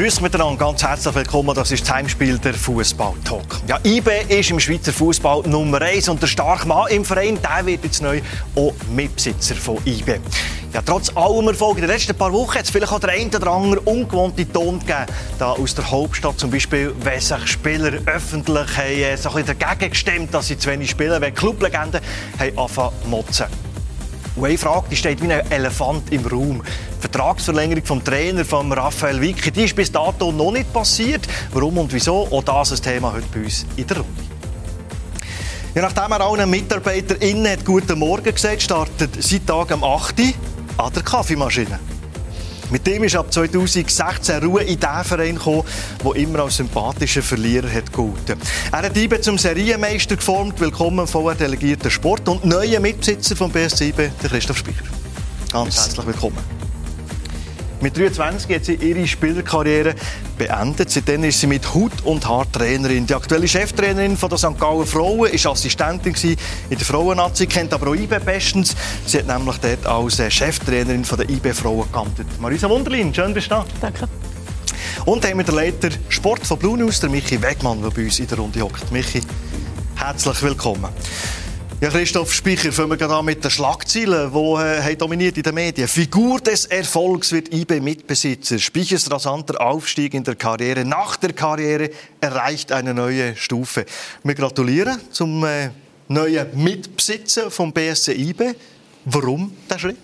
[0.00, 1.54] Grüß miteinander, ganz herzlich willkommen.
[1.54, 3.60] Das ist das Heimspiel der Fußball-Talk.
[3.68, 7.66] Ja, IB ist im Schweizer Fußball Nummer 1 und der starke Mann im Verein, der
[7.66, 8.22] wird jetzt neu
[8.56, 10.20] auch Mitbesitzer von IB.
[10.72, 13.28] Ja, trotz allem Erfolg in den letzten paar Wochen hat es vielleicht auch der ein
[13.28, 15.04] oder andere ungewohnte Ton gegeben.
[15.38, 19.90] Da aus der Hauptstadt zum Beispiel, wenn sich Spieler öffentlich haben, äh, so ein dagegen
[19.90, 22.00] gestimmt, dass sie zu wenig spielen, wenn Clublegenden
[22.38, 23.46] haben angefangen zu motzen.
[24.36, 26.62] Und eine Frage die steht wie ein Elefant im Raum.
[27.00, 31.26] Die Vertragsverlängerung vom Trainer von Raphael Vicky, die ist bis dato noch nicht passiert.
[31.50, 32.28] Warum und wieso?
[32.30, 34.22] Auch das ist ein Thema heute bei uns in der Runde.
[35.74, 40.20] Ja, nachdem er allen MitarbeiterInnen hat Guten Morgen gesagt, startet seit Tag am 8.
[40.20, 40.26] Uhr
[40.76, 41.78] an der Kaffeemaschine.
[42.70, 45.62] Mit dem ist ab 2016 Ruhe in den Verein gekommen,
[46.04, 48.38] der immer als sympathischer Verlierer hat gehalten.
[48.70, 50.60] Er hat IBE zum Serienmeister geformt.
[50.60, 54.84] Willkommen vorher delegierter Sport und neuer Mitbesitzer vom BSC IBE, der Christoph Speicher.
[55.50, 56.59] Ganz herzlich willkommen.
[57.82, 59.94] Mit 23 hat sie ihre Spielerkarriere
[60.36, 60.90] beendet.
[60.90, 63.06] Seitdem ist sie mit Hut und Haar Trainerin.
[63.06, 64.58] Die aktuelle Cheftrainerin von der St.
[64.58, 68.76] Gallen Frauen ist Assistentin in der Frauennazi, kennt aber auch IB bestens.
[69.06, 72.26] Sie hat nämlich dort als äh, Cheftrainerin von der IB Frauen geamtet.
[72.38, 73.64] Marisa Wunderlin, schön bist du da.
[73.80, 74.06] Danke.
[75.06, 78.18] Und haben wir den Leiter Sport von Blue News, der Michi Wegmann, der bei uns
[78.18, 78.92] in der Runde hockt.
[78.92, 79.22] Michi,
[79.96, 80.90] herzlich willkommen.
[81.82, 85.54] Ja, Christoph Speicher, fangen wir gerade an mit den Schlagzeilen, die äh, dominiert in den
[85.54, 85.88] Medien.
[85.88, 88.58] Figur des Erfolgs wird IB-Mitbesitzer.
[88.58, 90.84] Speichers rasanter Aufstieg in der Karriere.
[90.84, 91.88] Nach der Karriere
[92.20, 93.86] erreicht eine neue Stufe.
[94.22, 95.70] Wir gratulieren zum äh,
[96.08, 98.52] neuen Mitbesitzer vom BSC IB.
[99.06, 99.96] Warum der Schritt?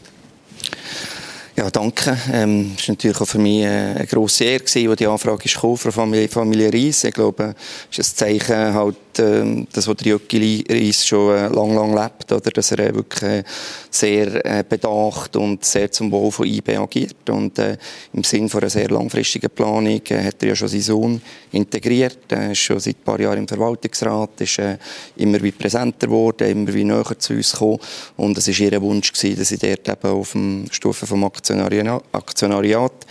[1.57, 2.19] Ja, danke.
[2.33, 5.77] Ähm, war natürlich auch für mich äh, eine grosse Ehre, als die Anfrage ist von
[5.77, 7.05] Familie, Familie Reis.
[7.05, 7.55] Ich glaube,
[7.91, 12.31] es ist ein Zeichen, halt, äh, dass der Jöcki Reis schon äh, lang, lang lebt,
[12.33, 12.51] oder?
[12.51, 13.45] dass er äh, wirklich äh,
[13.91, 17.29] sehr bedacht und sehr zum Wohl von IB agiert.
[17.31, 17.77] Und äh,
[18.13, 22.19] im Sinne von einer sehr langfristigen Planung äh, hat er ja schon seinen Sohn integriert.
[22.29, 24.79] Er ist schon seit ein paar Jahren im Verwaltungsrat, ist äh,
[25.17, 27.79] immer wie präsenter geworden, immer wie näher zu uns gekommen.
[28.17, 32.03] Und es war ihr Wunsch, gewesen, dass ich dort eben auf dem Stufe vom Aktionariat,
[32.13, 33.07] Aktionariat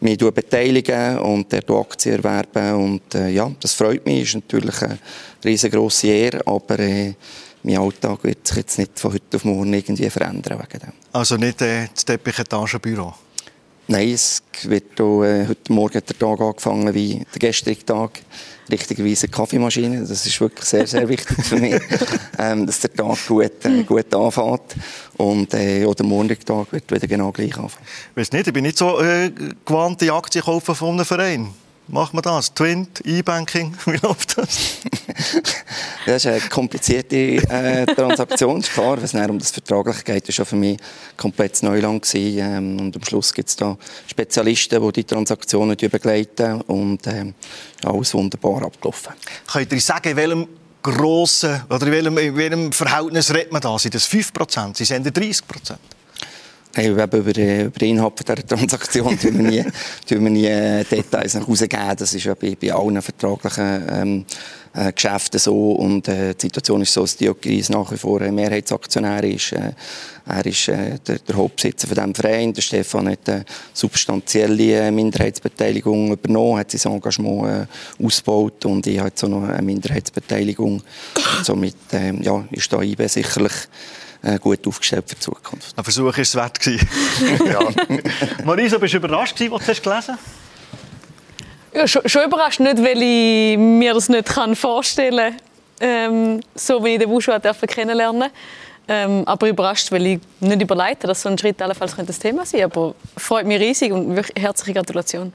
[0.00, 2.74] mich beteiligen und dort Aktien erwerben.
[2.74, 4.98] Und äh, ja, das freut mich, ist natürlich eine
[5.44, 7.14] riesengroße Ehre, aber äh,
[7.62, 10.92] mein Alltag wird sich jetzt nicht von heute auf morgen irgendwie verändern wegen dem.
[11.12, 13.14] Also nicht äh, das Teppich-Etagenbüro?
[13.90, 18.20] Nein, es wird auch, äh, heute Morgen hat der Tag angefangen wie der gestrige Tag.
[18.70, 20.00] Richtigerweise Kaffeemaschine.
[20.00, 21.80] Das ist wirklich sehr, sehr wichtig für mich,
[22.38, 24.76] ähm, dass der Tag gut, äh, gut anfängt.
[25.16, 27.86] Und äh, auch der Montag wird wieder genau gleich anfangen.
[28.10, 29.32] Ich weiß nicht, ich bin nicht so äh,
[29.64, 31.48] gewandt, die Aktien kaufen von einem Verein.
[31.90, 32.52] Macht man das?
[32.52, 34.76] Twint, E-Banking, wie läuft das?
[36.06, 38.98] das ist eine komplizierte äh, Transaktion, ist klar.
[38.98, 40.78] Wenn es um das Vertragliche geht, war schon für mich
[41.16, 42.02] komplett Neuland.
[42.02, 42.38] Gewesen.
[42.38, 47.34] Ähm, und am Schluss gibt es da Spezialisten, die die Transaktionen begleiten und ähm,
[47.82, 49.14] alles wunderbar abgelaufen.
[49.50, 50.48] Könnt ihr sagen, in welchem
[50.82, 53.78] grossen, oder in welchem, in welchem Verhältnis redet man da?
[53.78, 54.76] Sind das 5%?
[54.76, 55.76] Sind es 30%?
[56.74, 59.64] Hey, über, über den Inhalt dieser Transaktion tun wir nie,
[60.08, 61.96] tun wir nie äh, Details nach rausgeben.
[61.96, 64.24] Das ist ja bei, bei allen vertraglichen ähm,
[64.74, 65.72] äh, Geschäften so.
[65.72, 69.52] Und äh, die Situation ist so, dass Diogenes nach wie vor ein Mehrheitsaktionär ist.
[69.52, 69.72] Äh,
[70.26, 72.52] er ist äh, der, der, Hauptbesitzer von diesem Verein.
[72.52, 77.68] Der Stefan hat eine substanzielle äh, Minderheitsbeteiligung übernommen, hat sein Engagement
[78.00, 80.82] äh, ausgebaut und ich habe jetzt auch noch eine Minderheitsbeteiligung.
[81.42, 83.54] somit ähm, ja, ist da IB sicherlich
[84.40, 85.76] gut aufgestellt für die Zukunft.
[85.76, 86.58] Ein Versuch war es wert.
[86.66, 87.60] ja.
[88.44, 90.18] Marisa, bist du überrascht, als du es gelesen hast?
[91.74, 95.36] Ja, schon, schon, überrascht, nicht, weil ich mir das nicht kann vorstellen kann,
[95.80, 97.32] ähm, so wie ich den Wushu
[97.66, 98.30] kennenlernen
[98.88, 102.62] ähm, aber überrascht, weil ich nicht überleite, dass so ein Schritt allenfalls das Thema sein
[102.62, 102.78] könnte.
[102.78, 105.32] Aber freut mich riesig und wirklich herzliche Gratulation.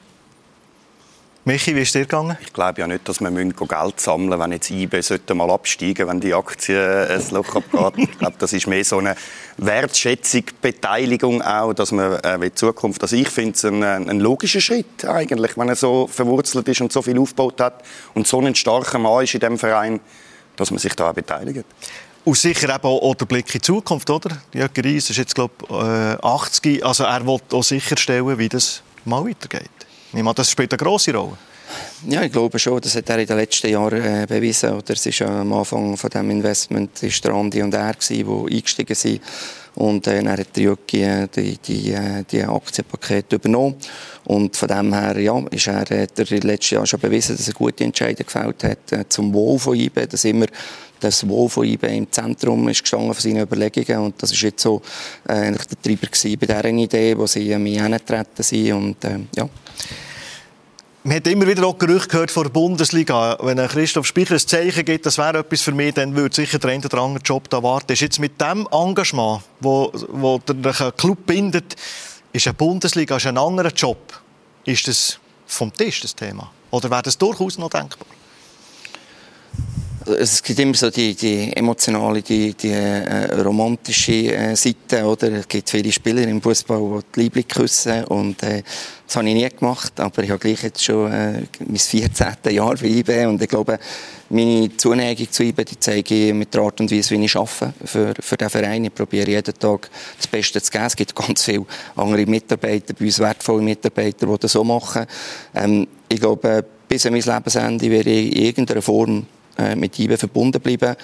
[1.45, 2.37] Michi, wie ist dir gegangen?
[2.39, 6.07] Ich glaube ja nicht, dass wir Geld sammeln müssen, wenn jetzt IB sollte mal absteigen
[6.07, 8.09] wenn die Aktie äh, ein Loch abgeht.
[8.09, 9.17] ich glaube, das ist mehr so eine
[9.57, 14.61] Wertschätzung, Beteiligung auch, dass man äh, in Zukunft, also ich finde es ein, ein logischer
[14.61, 18.55] Schritt eigentlich, wenn er so verwurzelt ist und so viel aufgebaut hat und so ein
[18.55, 19.99] starker Mann ist in dem Verein,
[20.55, 21.65] dass man sich da auch beteiligt.
[22.23, 24.41] Und sicher eben auch der Blick in die Zukunft, oder?
[24.53, 26.85] Jörg Reis ist jetzt, glaube ich, 80.
[26.85, 29.82] Also er will auch sicherstellen, wie das mal weitergeht.
[30.13, 31.37] Meine, das spielt eine grosse Rolle.
[32.07, 32.79] Ja, ich glaube schon.
[32.79, 34.73] Das hat er in den letzten Jahren äh, bewiesen.
[34.73, 38.95] Oder es ist ja am Anfang von dem Investment ist Andi und er die eingestiegen
[38.95, 39.21] sind.
[39.75, 43.75] Und äh, dann hat Jöcki äh, die, die, äh, die Aktienpakete übernommen.
[44.25, 45.89] Und von dem her, ja, ist er, hat
[46.19, 49.75] er letzten Jahr schon bewiesen, dass er gute Entscheidungen gefällt hat äh, zum Wohl von
[49.75, 50.45] IBE, dass immer
[51.03, 54.61] das Wohl von IBE im Zentrum ist gestanden von seinen Überlegungen und das ist jetzt
[54.61, 54.81] so
[55.27, 59.49] äh, der Treiber bei dieser Idee, wo sie äh, mich hingetreten sind und äh, ja.
[61.03, 63.37] man hat immer wieder auch Gerüchte gehört von der Bundesliga.
[63.41, 66.71] Wenn Christoph Speicher ein Zeichen gibt, das wäre etwas für mich, dann würde sicher der
[66.71, 67.91] eine oder andere Job da warten.
[67.91, 71.75] Ist jetzt mit dem Engagement, wo, wo der Club bindet,
[72.31, 74.21] ist eine Bundesliga ist ein anderer Job.
[74.65, 76.49] Ist das vom Tisch, das Thema?
[76.71, 78.07] Oder wäre das durchaus noch denkbar?
[80.05, 85.31] Es gibt immer so die, die emotionale, die, die äh, romantische äh, Seite, oder?
[85.31, 88.63] Es gibt viele Spieler im Fußball, die die Liebling küssen und äh,
[89.05, 92.27] das habe ich nie gemacht, aber ich habe gleich jetzt schon äh, mein 14.
[92.49, 93.79] Jahr bei IB und ich glaube,
[94.29, 97.73] meine Zuneigung zu IB, die zeige ich mit der Art und Weise, wie ich arbeite
[97.85, 98.85] für, für den Verein.
[98.85, 100.85] Ich probiere jeden Tag das Beste zu geben.
[100.85, 101.65] Es gibt ganz viele
[101.95, 105.05] andere Mitarbeiter, bei uns wertvolle Mitarbeiter, die das so machen.
[105.53, 109.25] Ähm, ich glaube, bis an mein Lebensende werde ich in irgendeiner Form
[109.75, 110.95] mit IBE verbunden bleiben,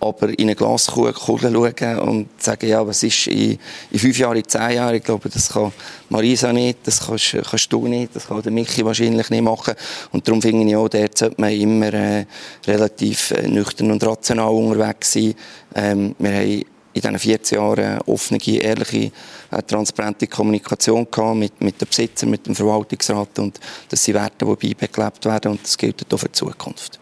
[0.00, 3.58] aber in eine Glaskugel schauen und sagen, ja, was ist in,
[3.90, 5.72] in fünf Jahren, in zehn Jahren, ich glaube, das kann
[6.08, 9.74] Marisa nicht, das kannst, kannst du nicht, das kann der Michi wahrscheinlich nicht machen
[10.12, 12.26] und darum finde ich auch, dort sollte man immer äh,
[12.66, 15.34] relativ äh, nüchtern und rational unterwegs sein.
[15.74, 16.62] Ähm, wir haben
[16.92, 19.12] in diesen 14 Jahren offene, ehrliche,
[19.50, 24.44] äh, transparente Kommunikation gehabt mit, mit den Besitzern, mit dem Verwaltungsrat und das sind Werte,
[24.60, 26.98] die bei gelebt werden und das gilt auch für die Zukunft.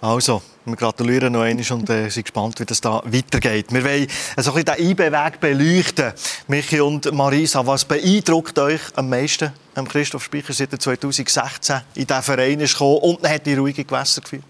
[0.00, 3.72] Also, wir gratulieren noch einmal und äh, sind gespannt, wie das da weitergeht.
[3.72, 4.06] Wir wollen
[4.36, 6.12] also ein bisschen den IB-Weg beleuchten.
[6.46, 12.06] Michi und Marisa, was beeindruckt euch am meisten am Christoph Speicher seit er 2016 in
[12.06, 14.44] diesen Verein ist gekommen und hat die ruhige Gewässer geführt?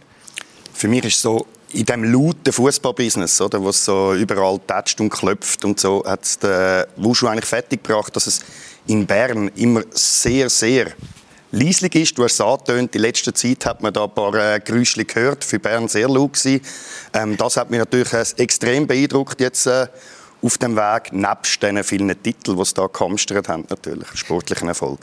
[0.75, 5.01] Für mich ist es so, in diesem lauten Fußballbusiness, oder, wo es so überall tätscht
[5.01, 8.41] und klopft und so, hat es den Wushu eigentlich fertiggebracht, dass es
[8.87, 10.93] in Bern immer sehr, sehr
[11.51, 12.19] leislich ist.
[12.19, 15.45] Du hast es angetönt, in letzter Zeit hat man da ein paar äh, Geräusche gehört,
[15.45, 19.87] für Bern sehr laut ähm, Das hat mich natürlich äh, extrem beeindruckt jetzt äh,
[20.43, 25.01] auf dem Weg, nebst den vielen Titeln, die es da gehamstert haben, natürlich, sportlichen Erfolg.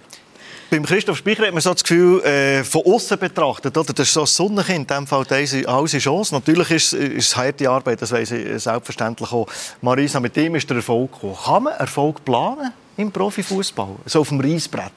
[0.71, 3.93] Beim Christoph Speicher hat man so das Gefühl, äh, von außen betrachtet, oder?
[3.93, 6.33] das ist so ein Sonnenkind, in dem Fall diese alles Chance.
[6.33, 9.47] Natürlich ist, ist es harte Arbeit, das weiss ich selbstverständlich auch.
[9.81, 11.37] Marisa, mit dem ist der Erfolg gekommen.
[11.43, 14.91] Kann man Erfolg planen im Profifußball, so auf dem Reisbrett?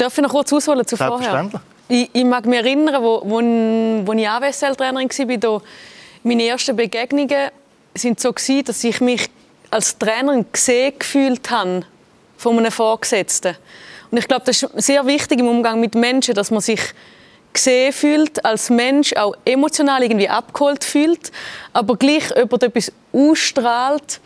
[0.00, 1.50] Darf ich noch kurz ausholen zu vorher?
[1.86, 5.60] Ich, ich mag mich erinnern, wo, wo, wo ich AWSL-Trainerin war, da,
[6.22, 7.50] meine ersten Begegnungen
[7.94, 9.28] sind so gewesen, dass ich mich
[9.70, 11.82] als Trainerin gesehen gefühlt habe
[12.38, 13.56] von einem Vorgesetzten.
[14.10, 16.80] Und ich glaube, das ist sehr wichtig im Umgang mit Menschen, dass man sich
[17.52, 21.30] gesehen fühlt, als Mensch auch emotional irgendwie abgeholt fühlt,
[21.74, 24.18] aber gleich jemand etwas ausstrahlt,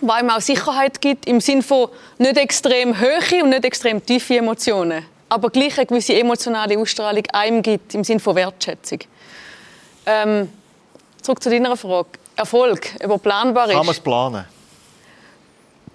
[0.00, 4.36] was ihm auch Sicherheit gibt, im Sinne von nicht extrem hohe und nicht extrem tiefe
[4.36, 9.00] Emotionen, aber gleich eine gewisse emotionale Ausstrahlung einem gibt, im Sinne von Wertschätzung.
[10.06, 10.48] Ähm,
[11.22, 12.08] zurück zu deiner Frage.
[12.36, 13.74] Erfolg, ob planbar ist.
[13.74, 14.44] Kann man es planen?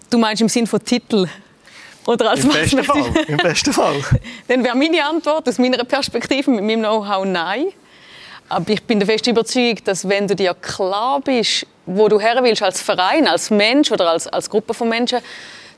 [0.10, 1.28] Du meinst im Sinne von Titel?
[2.06, 3.06] Oder als Im, besten Fall.
[3.28, 3.96] Im besten Fall.
[4.48, 7.68] Dann wäre meine Antwort aus meiner Perspektive mit meinem Know-how nein.
[8.50, 12.40] Aber ich bin der festen Überzeugung, dass wenn du dir klar bist, wo du her
[12.42, 15.20] willst als Verein, als Mensch oder als, als Gruppe von Menschen,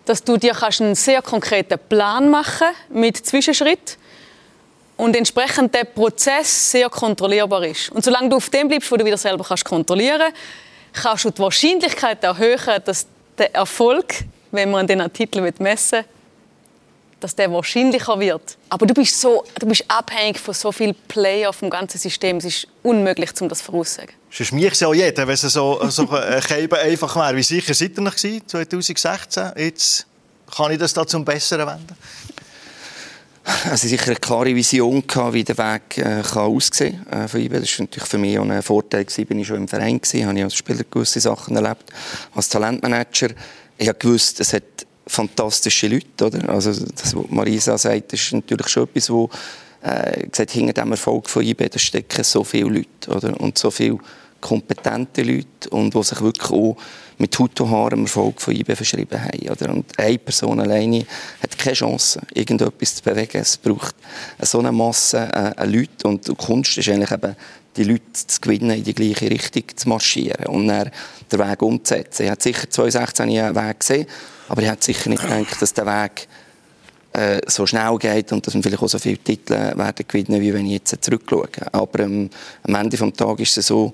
[0.05, 3.97] dass du dir kannst einen sehr konkreten Plan machen mit Zwischenschritt
[4.97, 7.91] und entsprechend der Prozess sehr kontrollierbar ist.
[7.91, 10.31] Und solange du auf dem bleibst, wo du wieder selber kannst kontrollieren,
[10.93, 14.13] kannst du die Wahrscheinlichkeit erhöhen, dass der Erfolg,
[14.51, 16.05] wenn man den Titel messen will,
[17.19, 18.57] dass der wahrscheinlicher wird.
[18.69, 22.37] Aber du bist, so, du bist abhängig von so vielen Playern vom ganzen System.
[22.37, 24.13] Es ist unmöglich, um das vorauszusagen.
[24.29, 27.35] Sonst mich ja jeder, wenn es so, so ein einfach wäre.
[27.35, 29.51] Wie sicher seid ihr noch 2016?
[29.57, 30.05] Jetzt
[30.55, 31.95] kann ich das da zum Besseren wenden?
[33.69, 37.29] Also sicher eine klare Vision gehabt, wie der Weg äh, kann aussehen kann.
[37.29, 39.05] Äh, das war natürlich für mich auch ein Vorteil.
[39.07, 41.83] Ich war schon im Verein, gewesen, habe ich als Spieler gewisse Sachen erlebt.
[42.33, 43.29] Als Talentmanager
[43.77, 44.63] ich habe gewusst, es hat
[45.07, 46.25] fantastische Leute.
[46.25, 46.49] Oder?
[46.49, 49.29] Also das, was Marisa sagt, ist natürlich schon etwas, wo
[49.81, 53.39] äh, gesagt, hinter dem Erfolg von IB da stecken so viele Leute oder?
[53.39, 53.99] und so viele
[54.41, 56.77] kompetente Leute und die sich wirklich auch
[57.17, 59.49] mit Hut und Haar Erfolg von IB verschrieben haben.
[59.49, 59.71] Oder?
[59.71, 61.05] Und eine Person alleine
[61.41, 63.37] hat keine Chance, irgendetwas zu bewegen.
[63.37, 63.95] Es braucht
[64.41, 67.35] so eine Masse äh, an Leuten und die Kunst ist eigentlich eben,
[67.77, 70.91] die Leute zu gewinnen, in die gleiche Richtung zu marschieren und dann
[71.31, 72.23] den Weg umzusetzen.
[72.23, 74.07] Ich habe sicher 2016 einen Weg gesehen,
[74.47, 76.27] aber ich hätte sicher nicht gedacht, dass der Weg
[77.13, 80.53] äh, so schnell geht und dass wir vielleicht auch so viele Titel werden gewinnen, wie
[80.53, 81.47] wenn ich jetzt zurückschaue.
[81.71, 82.29] Aber ähm,
[82.63, 83.93] am Ende des Tages ist es so,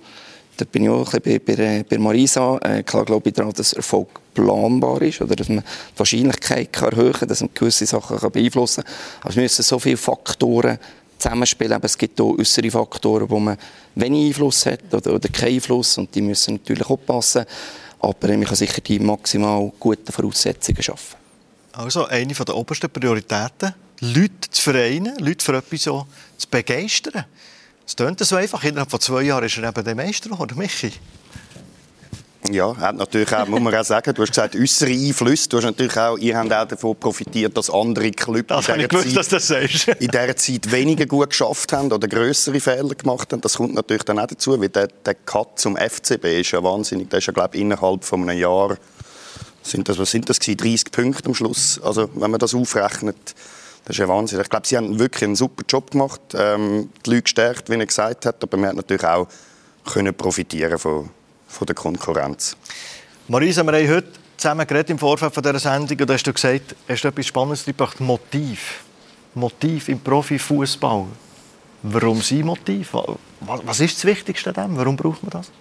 [0.57, 2.57] da bin ich auch ein bisschen bei, bei, bei Marisa.
[2.63, 6.91] Äh, klar glaube ich daran, dass Erfolg planbar ist oder dass man die Wahrscheinlichkeit kann
[6.91, 8.93] erhöhen kann, dass man gewisse Sachen kann beeinflussen kann.
[9.21, 10.77] Aber es müssen so viele Faktoren
[11.17, 11.73] zusammenspielen.
[11.73, 13.57] Aber es gibt auch äußere Faktoren, wo man
[13.95, 17.45] wenig Einfluss hat oder, oder keinen Einfluss und die müssen natürlich auch passen.
[18.01, 21.17] Aber man kann sicher die maximal guten Voraussetzungen schaffen.
[21.73, 27.25] Also eine der obersten Prioritäten Leute zu vereinen, Leute für etwas so zu begeistern.
[27.85, 28.63] Es tönt so einfach.
[28.63, 30.91] Innerhalb von zwei Jahren ist er eben der Meister geworden, Michi.
[32.49, 35.47] Ja, hat natürlich auch, muss man auch sagen, du hast gesagt, äußere Einflüsse.
[35.49, 38.87] Du hast natürlich auch, ihr habt auch davon profitiert, dass andere Clubs das in, dieser
[38.87, 43.41] gewusst, Zeit, das in dieser Zeit weniger gut geschafft haben oder größere Fehler gemacht haben.
[43.41, 47.09] Das kommt natürlich dann auch dazu, weil der, der Cut zum FCB ist ja wahnsinnig.
[47.11, 48.75] Der ist ja, glaube ich, innerhalb von einem Jahr,
[49.61, 51.79] sind das, was sind das gewesen, 30 Punkte am Schluss.
[51.83, 53.35] Also, wenn man das aufrechnet,
[53.85, 54.41] das ist ja Wahnsinn.
[54.41, 57.85] Ich glaube, sie haben wirklich einen super Job gemacht, ähm, die Leute gestärkt, wie er
[57.85, 59.27] gesagt hat, aber man hat natürlich auch
[59.85, 61.09] können profitieren von
[61.51, 62.55] von der Konkurrenz.
[63.27, 66.75] Marisa, wir haben heute zusammen geredet im Vorfeld von dieser Sendung und hast du gesagt,
[66.87, 68.83] hast du etwas Spannendes gebracht, Motiv.
[69.35, 71.05] Motiv im Profifußball.
[71.83, 72.93] Warum sein Motiv?
[73.39, 74.77] Was ist das Wichtigste an dem?
[74.77, 75.51] Warum braucht man das?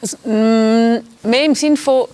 [0.00, 2.06] Also, mm, mehr im Sinne von,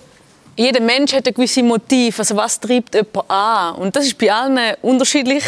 [0.55, 2.19] jeder Mensch hat ein gewisses Motiv.
[2.19, 3.75] Also was treibt jemanden an?
[3.75, 5.43] Und das ist bei allen unterschiedlich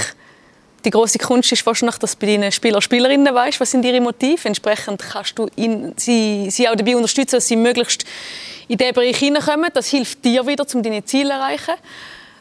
[0.86, 4.00] die große Kunst ist wahrscheinlich, dass du bei deinen Spieler Spielerinnen weißt, was sind ihre
[4.00, 4.48] Motive.
[4.48, 8.06] Entsprechend kannst du ihn, sie, sie auch dabei unterstützen, dass sie möglichst
[8.68, 9.72] in diesen Bereich hineinkommen.
[9.74, 11.74] Das hilft dir wieder, um deine Ziele zu erreichen.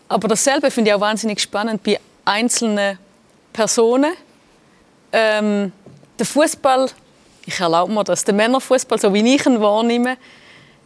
[0.09, 2.99] Aber dasselbe finde ich auch wahnsinnig spannend bei einzelnen
[3.53, 4.13] Personen.
[5.13, 5.73] Ähm,
[6.19, 6.91] der Fußball,
[7.47, 10.17] ich erlaube mir das, der Männerfußball, so wie ich ihn wahrnehme,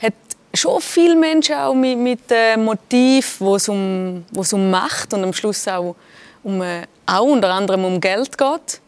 [0.01, 0.15] hat
[0.55, 5.33] schon viele Menschen auch mit, mit äh, Motiv, wo es um, um Macht und am
[5.33, 5.97] Schluss auch
[6.43, 8.81] um, äh, auch unter anderem um Geld geht.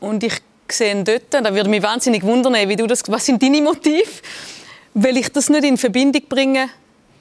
[0.00, 0.34] Und ich
[0.70, 4.10] sehe dort, da würde mich wahnsinnig wundern, wie du das, was sind deine Motive?
[4.94, 6.68] Weil ich das nicht in Verbindung bringe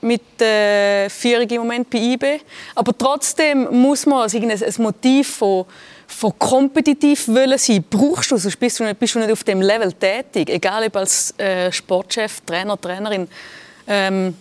[0.01, 2.41] mit der äh, Führung im Moment bei IB.
[2.75, 5.65] Aber trotzdem muss man also ein Motiv von,
[6.07, 7.83] von kompetitiv wollen sein.
[7.87, 10.49] Brauchst du, sonst bist du, nicht, bist du nicht auf dem Level tätig.
[10.49, 13.27] Egal ob als äh, Sportchef, Trainer, Trainerin.
[13.87, 14.35] Ähm,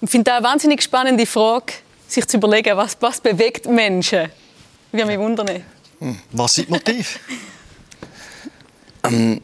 [0.00, 1.74] ich finde das eine wahnsinnig spannende Frage
[2.06, 4.26] sich zu überlegen, was, was bewegt Menschen.
[4.26, 4.43] Ich
[4.94, 5.62] würde mich wundern.
[6.32, 7.18] Was sind die Motive?
[9.04, 9.40] ähm,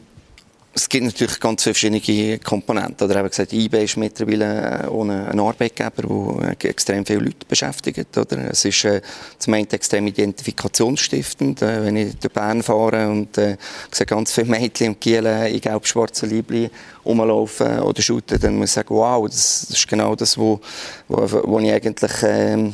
[0.72, 3.08] es gibt natürlich ganz verschiedene Komponenten.
[3.08, 8.16] Oder eben gesagt, eBay ist mittlerweile äh, ein Arbeitgeber, der extrem viele Leute beschäftigt.
[8.16, 8.50] Oder?
[8.50, 9.02] Es ist äh,
[9.38, 11.62] zum einen extrem identifikationsstiftend.
[11.62, 13.56] Äh, wenn ich durch Bern fahre und äh,
[13.90, 16.70] sehe ganz viele Mädchen und Kielen in gelb-schwarzen Liebli
[17.04, 20.60] rumlaufen oder shooten, dann muss ich sagen, wow, das, das ist genau das, wo,
[21.08, 22.22] wo, wo ich eigentlich...
[22.22, 22.70] Äh,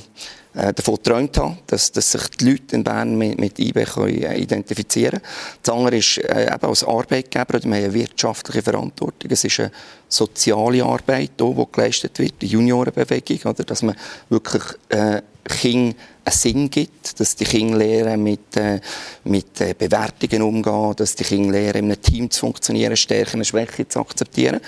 [0.57, 4.23] äh, davon geträumt habe, dass, dass sich die Leute in Bern mit, mit IB können
[4.23, 5.33] äh, identifizieren können.
[5.63, 9.31] Das andere ist äh, eben als Arbeitgeber, wir haben eine wirtschaftliche Verantwortung.
[9.31, 9.71] Es ist eine
[10.09, 13.97] soziale Arbeit, die, die geleistet wird, die Juniorenbewegung, oder, dass man
[14.31, 15.95] wirklich äh, Kindern
[16.25, 18.81] einen Sinn gibt, dass die Kinder lernen, mit, äh,
[19.25, 23.45] mit äh, Bewertungen umgehen, dass die Kinder lernen, in einem Team zu funktionieren, Stärken und
[23.45, 24.61] Schwächen zu akzeptieren.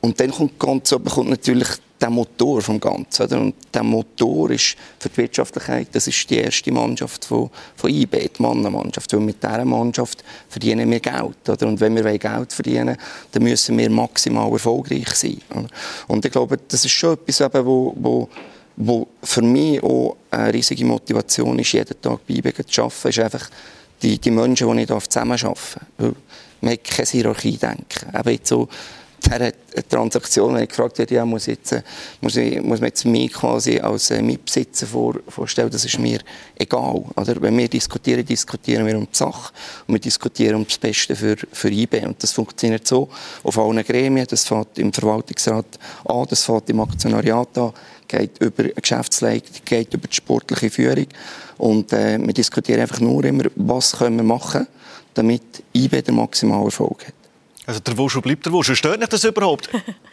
[0.00, 1.68] Und dann kommt, ganz, kommt natürlich
[2.00, 3.22] der Motor vom Ganzen.
[3.22, 3.40] Oder?
[3.40, 8.30] Und der Motor ist für die Wirtschaftlichkeit, das ist die erste Mannschaft von, von IB,
[8.36, 9.12] die Mannenmannschaft.
[9.12, 11.48] Weil mit dieser Mannschaft verdienen wir Geld.
[11.48, 11.66] Oder?
[11.66, 12.96] Und wenn wir Geld verdienen
[13.32, 15.40] dann müssen wir maximal erfolgreich sein.
[15.50, 15.68] Oder?
[16.08, 18.28] Und ich glaube, das ist schon etwas, wo, wo,
[18.76, 23.18] wo für mich auch eine riesige Motivation ist, jeden Tag bei IB zu arbeiten, ist
[23.18, 23.50] einfach
[24.02, 26.14] die, die Menschen, die ich zusammen arbeite.
[26.60, 28.14] Man hat keine Hierarchie-Denken.
[28.14, 28.68] Eben so,
[29.26, 29.52] dieser
[29.88, 31.82] Transaktion, wenn ich gefragt werde, ja, muss, jetzt, äh,
[32.20, 36.20] muss, ich, muss man jetzt mich quasi als äh, Mitbesitzer vor, vorstellen, das ist mir
[36.56, 37.04] egal.
[37.16, 37.40] Oder?
[37.42, 39.52] Wenn wir diskutieren, diskutieren wir um die Sache
[39.86, 42.04] und wir diskutieren um das Beste für, für IB.
[42.04, 43.08] Und das funktioniert so
[43.42, 47.72] auf allen Gremien, das fängt im Verwaltungsrat an, das fängt im Aktionariat an,
[48.08, 51.06] geht über Geschäftsleitung, geht über die sportliche Führung
[51.58, 54.66] und äh, wir diskutieren einfach nur immer, was können wir machen,
[55.14, 55.42] damit
[55.74, 57.15] IB den maximalen Erfolg hat.
[57.66, 58.76] Also der Wuschel bleibt der Wuschel.
[58.76, 59.68] Stört nicht das überhaupt?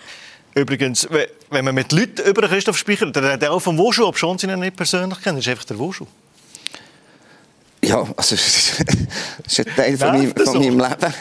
[0.55, 1.07] Übrigens,
[1.49, 4.47] wenn man mit Leuten über Christoph Speicher, der, der auch vom Wuschel, ob schon sie
[4.47, 6.07] ihn nicht persönlich kennen, ist einfach der Wuschel.
[7.83, 8.79] Ja, also das
[9.45, 11.13] ist ein Teil von, meinem, von meinem Leben.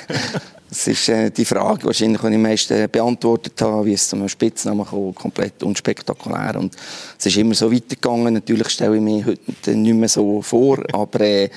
[0.69, 4.16] Das ist äh, die Frage, wahrscheinlich, die ich am meisten beantwortet habe, wie es zu
[4.16, 6.57] einem Spitznamen kam, komplett unspektakulär.
[6.57, 6.75] Und
[7.19, 8.35] es ist immer so weitergegangen.
[8.35, 11.50] Natürlich stelle ich mich heute nicht mehr so vor, aber äh,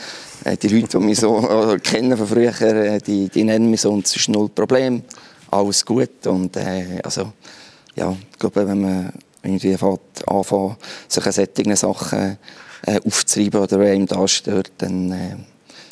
[0.43, 1.37] äh die Leute, die mich so
[1.73, 5.03] äh, kennen von früher, äh, die, die nennen mich so und es ist null Problem.
[5.51, 6.25] Alles gut.
[6.25, 7.31] Und äh, also,
[7.95, 12.37] ja, ich glaube, wenn man irgendwie anfängt, solche solche Sachen
[12.85, 15.45] äh, aufzutreiben oder wer ihm da stört, dann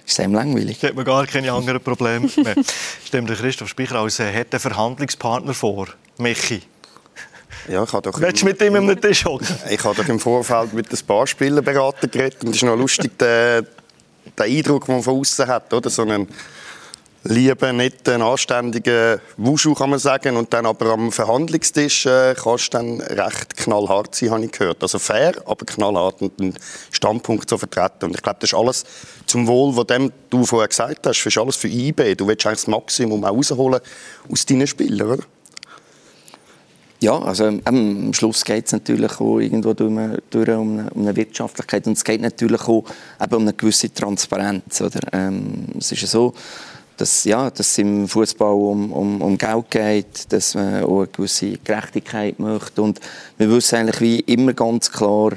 [0.06, 0.80] ist einem langweilig.
[0.80, 2.56] Da hat man gar keine anderen Probleme mehr.
[3.06, 6.62] Stimmt der Christoph Speicher als äh, harten Verhandlungspartner vor, Michi?
[7.70, 9.48] Ja, ich habe doch Willst du mit ihm am Tisch hocken?
[9.70, 13.18] Ich habe doch im Vorfeld mit ein paar Spielerberatern geredet und es ist noch lustig,
[13.18, 13.64] der,
[14.38, 15.90] der Eindruck, den man von außen hat, oder?
[15.90, 16.28] So einen
[17.24, 22.74] lieber nicht einen anständigen Wuschu, kann man sagen, und dann aber am Verhandlungstisch äh, kannst
[22.74, 24.82] du dann recht knallhart sein, habe ich gehört.
[24.82, 26.56] Also fair, aber knallhart und einen
[26.92, 28.06] Standpunkt zu vertreten.
[28.06, 28.84] Und ich glaube, das ist alles
[29.26, 32.16] zum Wohl, was dem du vorher gesagt hast, das ist alles für IB.
[32.16, 33.80] Du willst eigentlich das Maximum auch rausholen
[34.30, 35.24] aus deinen Spielern, oder?
[37.04, 39.92] Ja, also ähm, am Schluss geht es natürlich auch irgendwo durch,
[40.30, 42.86] durch um, eine, um, eine, Wirtschaftlichkeit und es geht natürlich auch
[43.30, 44.80] um eine gewisse Transparenz.
[44.80, 45.02] Oder?
[45.12, 46.34] Ähm, es ist ja so,
[46.98, 51.08] dass, ja, dass es im Fußball um, um, um Geld geht, dass man auch eine
[51.08, 53.00] gewisse Gerechtigkeit möchte und
[53.38, 55.34] wir wissen eigentlich wie immer ganz klar,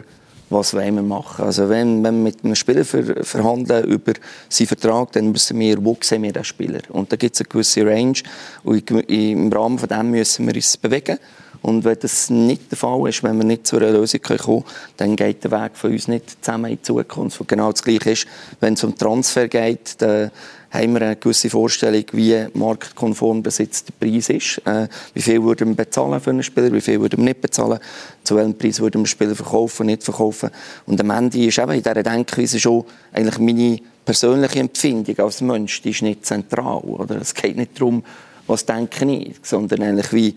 [0.49, 1.45] was wir machen.
[1.45, 4.13] Also wenn, wenn wir mit einem Spieler ver, verhandeln über
[4.49, 6.81] seinen Vertrag, dann müssen wir, wo sehen wir den Spieler?
[6.91, 8.19] Und da gibt es eine gewisse Range
[8.63, 11.19] und im Rahmen von dem müssen wir uns bewegen.
[11.63, 14.65] Und wenn das nicht der Fall ist, wenn wir nicht zu einer Lösung kommen
[14.99, 17.41] dann geht der Weg von uns nicht zusammen in die Zukunft.
[17.41, 18.27] Und genau das Gleiche ist,
[18.61, 20.31] wenn es um Transfer geht, dann
[20.76, 24.62] haben wir eine gewisse Vorstellung, wie marktkonform das jetzt der Preis ist.
[24.66, 27.78] Äh, wie viel würden wir bezahlen für einen Spieler, wie viel würden wir nicht bezahlen,
[28.25, 30.50] zu welchem Preis würden wir einen Spieler verkaufen, nicht verkaufen.
[30.87, 35.83] Und am Ende ist eben in dieser Denkweise schon eigentlich meine persönliche Empfindung als Mensch,
[35.83, 36.78] die ist nicht zentral.
[36.78, 37.21] Oder?
[37.21, 38.04] Es geht nicht darum,
[38.47, 40.37] was denke ich, sondern eigentlich wie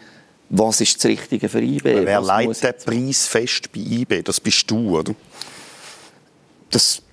[0.49, 1.83] was ist das Richtige für IB?
[1.83, 4.23] Wer leitet den Preis fest bei IB?
[4.23, 5.13] Das bist du, oder?
[6.71, 7.03] Das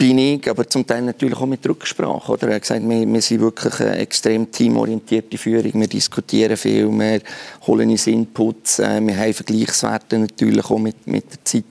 [0.00, 2.32] bin ich, aber zum Teil natürlich auch mit Rücksprache.
[2.32, 2.48] Oder?
[2.48, 5.78] Er hat gesagt, wir, wir sind wirklich eine extrem teamorientierte Führung.
[5.78, 7.20] Wir diskutieren viel, wir
[7.66, 11.64] holen uns Inputs, äh, wir haben Vergleichswerte natürlich auch mit, mit der Zeit.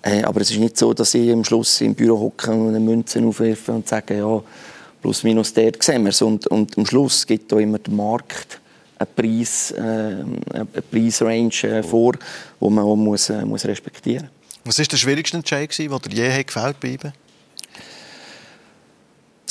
[0.00, 2.80] Äh, aber es ist nicht so, dass ich am Schluss im Büro hocke und eine
[2.80, 4.42] Münze aufwerfe und sage, ja,
[5.02, 6.22] plus minus der sehen wir es.
[6.22, 8.60] Und, und am Schluss gibt da immer der Markt
[8.96, 14.30] eine, Preis, äh, eine Preisrange vor, die man auch muss, äh, muss respektieren
[14.64, 14.78] muss.
[14.78, 17.12] Was war der schwierigste Entscheid, den dir je gefällt bei IBE?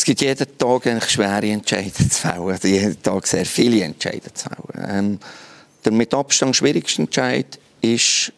[0.04, 4.50] Es gibt jeden Tag eigentlich schwere Entscheidungen zu fällen, jeden Tag sehr viele Entscheidungen zu
[4.50, 4.90] fällen.
[4.90, 5.20] Ähm,
[5.86, 8.34] der mit Abstand schwierigste Entscheid ist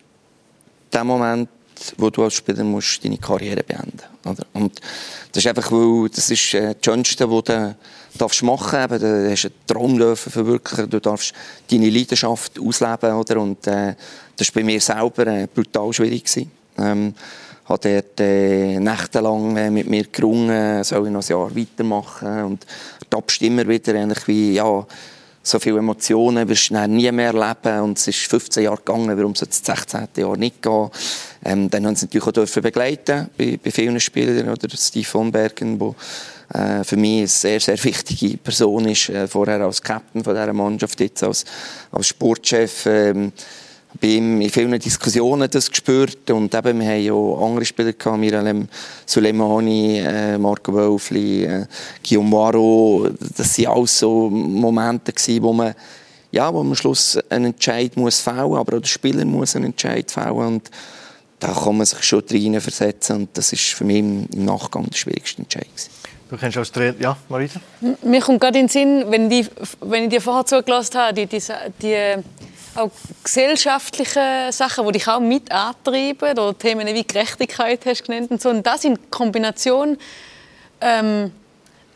[0.93, 1.49] der Moment,
[1.97, 4.41] wo du als Spieler musst deine Karriere beenden musst.
[4.53, 4.79] Und
[5.31, 7.75] das ist einfach, weil das ist äh, das Schönste, was du
[8.15, 9.01] darfst machen darfst.
[9.01, 11.33] Du hast einen Traum verwirklichen, du darfst
[11.71, 13.11] deine Leidenschaft ausleben.
[13.11, 13.41] Oder?
[13.41, 13.95] Und äh,
[14.37, 16.47] das war bei mir selber äh, brutal schwierig.
[16.77, 17.15] Ähm,
[17.65, 22.43] hat dort äh, nächtelang äh, mit mir gerungen, soll ich noch ein Jahr weitermachen.
[22.43, 22.65] Und
[23.09, 24.85] tappst immer wieder eigentlich wie, ja,
[25.41, 27.81] so viele Emotionen wirst du nie mehr erleben.
[27.81, 30.07] Und es ist 15 Jahre gegangen, warum soll es das 16.
[30.17, 30.89] Jahr nicht gehen?
[31.43, 35.31] Ähm, dann haben sie natürlich auch dürfen begleiten bei, bei vielen Spielern, oder Steve von
[35.31, 35.95] Bergen, wo
[36.53, 40.53] äh, für mich eine sehr, sehr wichtige Person ist, äh, vorher als Captain von dieser
[40.53, 41.45] Mannschaft, jetzt als,
[41.91, 42.87] als Sportchef.
[42.87, 43.31] Ähm,
[44.01, 46.29] ihm in vielen Diskussionen das gespürt.
[46.31, 48.67] Und eben, wir haben ja auch andere Spieler gehabt, Miralem
[49.05, 51.65] Suleimani, äh, Marco Wölfli, äh,
[52.07, 55.73] Guillaume Waro, das waren alles so Momente gewesen, wo man
[56.31, 59.67] ja, wo man am Schluss einen Entscheid muss fällen, aber auch der Spieler muss einen
[59.67, 60.35] Entscheid fällen.
[60.35, 60.69] Und
[61.39, 63.15] da kann man sich schon versetzen.
[63.15, 65.89] Und das ist für mich im Nachgang der schwierigste Entscheid gewesen.
[66.29, 67.61] Du kennst als Trainer, ja, Marisa?
[68.01, 69.45] Mir kommt gerade in den Sinn, wenn, die,
[69.81, 71.39] wenn ich dir vorher zugelassen habe, die, die,
[71.81, 72.15] die
[72.75, 72.91] auch
[73.23, 78.41] gesellschaftliche Sachen, die dich auch mit antreiben, oder Themen wie Gerechtigkeit hast du genannt und
[78.41, 78.49] so.
[78.49, 79.97] Und das in Kombination,
[80.81, 81.31] ähm,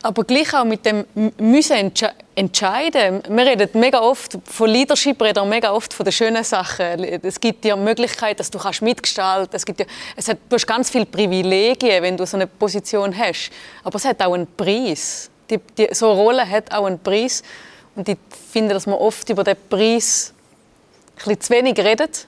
[0.02, 1.04] aber gleich auch mit dem
[1.38, 3.22] müssen entsche entscheiden.
[3.28, 7.04] Wir reden mega oft von Leadership, reden mega oft von den schönen Sachen.
[7.22, 9.54] Es gibt die Möglichkeit, dass du kannst mitgestalten.
[9.54, 13.14] Es gibt dir, es hat, du hast ganz viele Privilegien, wenn du so eine Position
[13.16, 13.50] hast.
[13.84, 15.28] Aber es hat auch einen Preis.
[15.50, 17.42] Die, die, so eine Rolle hat auch einen Preis.
[17.94, 18.16] Und ich
[18.50, 20.32] finde, dass man oft über den Preis
[21.24, 22.26] bisschen zu wenig redet.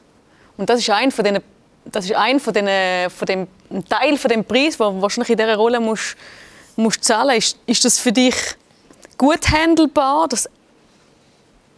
[0.56, 1.38] Und das ist ein von den,
[1.84, 5.30] das ist ein von den, von dem ein Teil von dem Preis, den du wahrscheinlich
[5.30, 6.16] in dieser Rolle musst,
[6.76, 7.36] musst zahlen.
[7.36, 8.34] Ist, ist das für dich
[9.16, 10.28] gut handelbar?
[10.28, 10.48] Das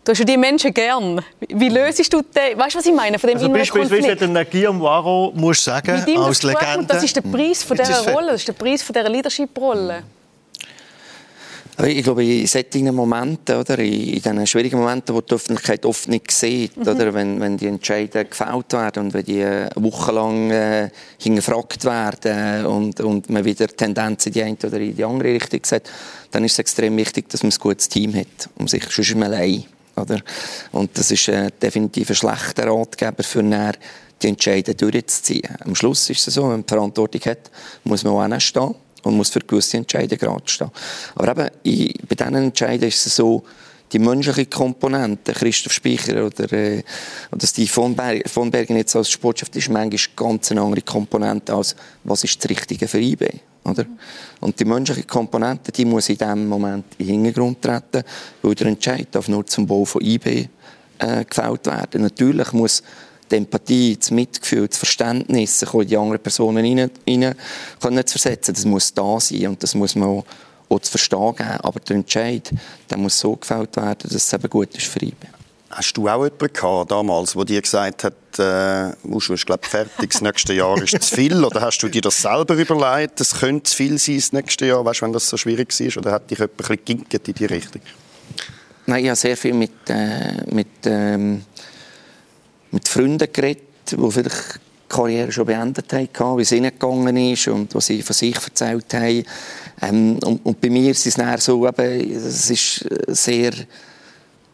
[0.05, 1.24] Du hast ja die Menschen gern.
[1.48, 2.59] Wie löst du den?
[2.59, 3.18] Weißt du, was ich meine?
[3.18, 6.85] Von dem also beispielsweise den Guillaume Waro musst sagen, als Legende.
[6.87, 10.03] Das ist der Preis von dieser Rolle, das ist der Preis von dieser Leadership-Rolle.
[11.83, 16.31] Ich glaube, in solchen Momenten, oder, in diesen schwierigen Momenten, wo die Öffentlichkeit oft nicht
[16.31, 16.83] sieht, mhm.
[16.87, 23.01] oder, wenn, wenn die Entscheidungen gefällt werden und wenn die wochenlang äh, hingefragt werden und,
[23.01, 25.91] und man wieder Tendenzen in die eine oder in die andere Richtung sieht,
[26.31, 29.17] dann ist es extrem wichtig, dass man ein gutes Team hat, um sich sonst ist
[29.17, 29.65] man allein.
[29.97, 30.21] Oder?
[30.71, 33.75] Und das ist äh, definitiv ein schlechter Ratgeber für näher
[34.23, 35.57] die Entscheidungen durchzuziehen.
[35.65, 37.51] Am Schluss ist es so, wenn man Verantwortung hat,
[37.83, 40.71] muss man auch hinstehen und muss für gewisse Entscheidungen gerade stehen.
[41.14, 43.45] Aber eben, bei diesen Entscheidungen ist es so,
[43.93, 46.83] die menschliche Komponente, Christoph Speicher oder, äh,
[47.31, 51.55] oder Steve von, Berg, von Bergen jetzt als Sportchef, ist manchmal ganz eine andere Komponente
[51.55, 53.29] als was ist das Richtige für IB.
[53.64, 53.87] Oder?
[54.40, 58.03] Und die menschliche Komponente, die muss in diesem Moment in den Hintergrund treten,
[58.43, 60.49] weil der Entscheid darf nur zum Bau von IB
[60.99, 62.03] äh, gefällt werden.
[62.03, 62.83] Natürlich muss
[63.31, 67.35] die Empathie, das Mitgefühl, das Verständnis, sich in die anderen Personen rein, rein
[67.81, 70.25] können zu versetzen, das muss da sein und das muss man auch,
[70.69, 71.61] auch zu verstehen geben.
[71.63, 72.51] Aber der Entscheid,
[72.91, 75.17] der muss so gefällt werden, dass es eben gut ist für ihn.
[75.71, 80.13] Hast du auch jemanden gehabt, damals, der dir gesagt hat, äh, musst du, glaube fertig,
[80.13, 81.45] das nächste Jahr ist zu viel?
[81.45, 84.85] Oder hast du dir das selber überlegt, es könnte zu viel sein das nächste Jahr,
[84.85, 85.97] weißt, wenn das so schwierig ist?
[85.97, 87.83] Oder hat dich jemand ein bisschen in die Richtung?
[88.87, 91.43] Nein, ich habe sehr viel mit, äh, mit ähm,
[92.75, 97.49] mit Freunden geredet, die vielleicht die Karriere schon beendet haben, wie es ihnen gegangen ist
[97.49, 99.25] und was sie von sich erzählt haben.
[99.81, 103.53] Ähm, und, und, bei mir ist es dann so, eben, es ist sehr,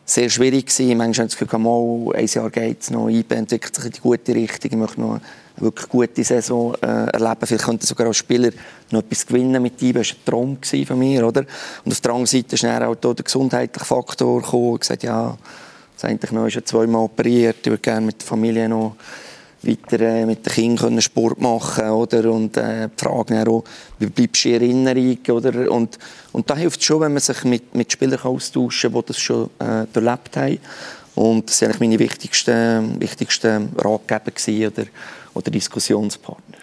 [0.04, 0.96] sehr schwierig gewesen.
[0.96, 3.92] Manchmal habe ich das Gefühl, mal, ein Jahr geht es noch, IB entwickelt sich in
[3.92, 5.20] die gute Richtung, ich möchte noch eine
[5.56, 7.46] wirklich gute Saison äh, erleben.
[7.46, 8.50] Vielleicht könnte sogar als Spieler
[8.90, 10.00] noch etwas gewinnen mit IBE.
[10.00, 11.44] Das war ein Traum von mir, oder?
[11.84, 14.78] Und auf der anderen Seite ist dann auch der gesundheitliche Faktor gekommen.
[14.78, 15.36] Gesagt, ja,
[16.00, 17.58] das eigentlich noch ist zweimal operiert.
[17.60, 18.96] Ich würde gerne mit der Familie noch
[19.62, 23.64] weiter äh, mit den Kindern Sport machen oder und äh, die Frage auch,
[23.98, 25.98] wie bleibst du in Erinnerung oder und
[26.32, 29.18] und da hilft es schon, wenn man sich mit mit Spielern austauschen, kann, die das
[29.18, 30.58] schon äh, erlebt haben
[31.14, 34.32] und das waren meine wichtigsten wichtigsten Ratgeber
[34.66, 34.86] oder
[35.34, 36.56] oder Diskussionspartner.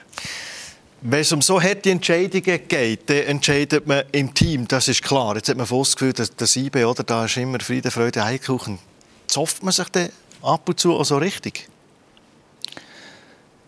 [1.01, 5.35] Wenn es um so harte Entscheidungen geht, dann entscheidet man im Team, das ist klar.
[5.35, 8.79] Jetzt hat man das Gefühl, dass das IB, oder, da ist immer Friede, Freude, Eierkuchen
[9.27, 10.09] zofft man sich dann
[10.41, 11.67] ab und zu auch so richtig?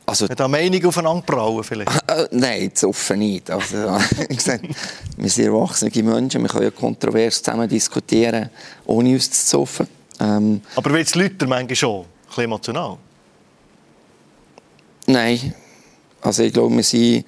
[0.05, 1.91] Also, Mit der Meinung aufeinander brauen vielleicht?
[2.09, 3.51] Äh, nein, zoffen nicht.
[3.51, 3.77] Also,
[5.17, 8.49] wir sind erwachsene Menschen, wir können ja kontrovers zusammen diskutieren,
[8.87, 9.87] ohne uns zu zoffen.
[10.19, 12.97] Ähm, Aber wird es Leute manchmal schon ein bisschen emotional?
[15.05, 15.53] Nein.
[16.21, 17.25] Also ich glaube, wir sind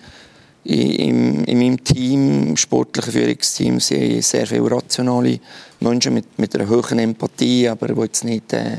[0.64, 5.40] in, in meinem Team, sportlichen Führungsteam, sind sehr viele rationale
[5.80, 8.78] Menschen mit, mit einer hohen Empathie, aber die jetzt nicht äh,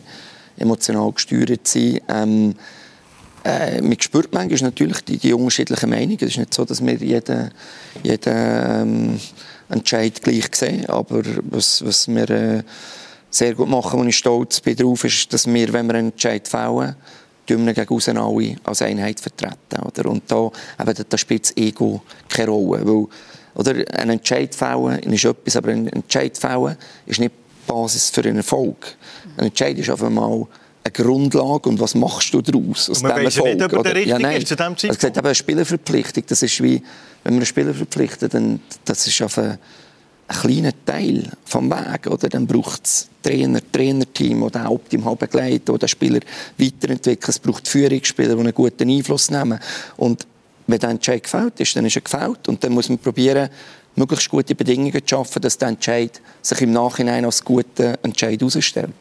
[0.59, 2.03] emotional gesteuert sind.
[2.09, 2.55] Ähm,
[3.45, 6.18] äh, man spürt manchmal natürlich die, die unterschiedlichen Meinungen.
[6.21, 7.51] Es ist nicht so, dass wir jeden,
[8.03, 9.21] jeden ähm,
[9.68, 10.87] Entscheid gleich sehen.
[10.87, 12.62] Aber was, was wir äh,
[13.31, 16.47] sehr gut machen, und ich stolz bin darauf, ist, dass wir, wenn wir einen Entscheid
[16.47, 16.95] fällen,
[17.46, 19.83] wir gegen außen alle als Einheit vertreten.
[19.85, 20.09] Oder?
[20.09, 20.50] Und da,
[20.81, 22.87] eben, da spielt das Ego keine Rolle.
[22.87, 23.07] Weil
[23.55, 26.76] oder ein Entscheid fällen ist etwas, aber ein Entscheid fällen
[27.07, 28.96] ist nicht die Basis für einen Erfolg.
[29.37, 30.46] Ein Entscheid ist auf einmal
[30.85, 33.59] eine Grundlage und was machst du daraus aus diesem Erfolg?
[33.59, 34.38] Nicht, ob der ja, nein.
[34.38, 34.85] ist zu diesem Zeitpunkt.
[34.85, 36.83] Also gesagt, eine Spielerverpflichtung, das ist wie,
[37.24, 39.38] wenn man einen Spieler verpflichtet, dann das ist auf
[40.33, 42.07] kleinen Teil vom Weg.
[42.07, 42.29] Oder?
[42.29, 46.21] Dann braucht es Trainer, Trainerteam, das optimal begleitet, oder den Spieler
[46.59, 47.29] weiterentwickelt.
[47.29, 49.59] Es braucht Führungsspieler, die einen guten Einfluss nehmen.
[49.97, 50.27] Und
[50.66, 52.49] wenn der Entscheid gefällt ist, dann ist er gefällt.
[52.49, 53.49] Und dann muss man probieren,
[53.95, 58.92] möglichst gute Bedingungen zu schaffen, dass der Entscheid sich im Nachhinein als guter Entscheid herausstellt.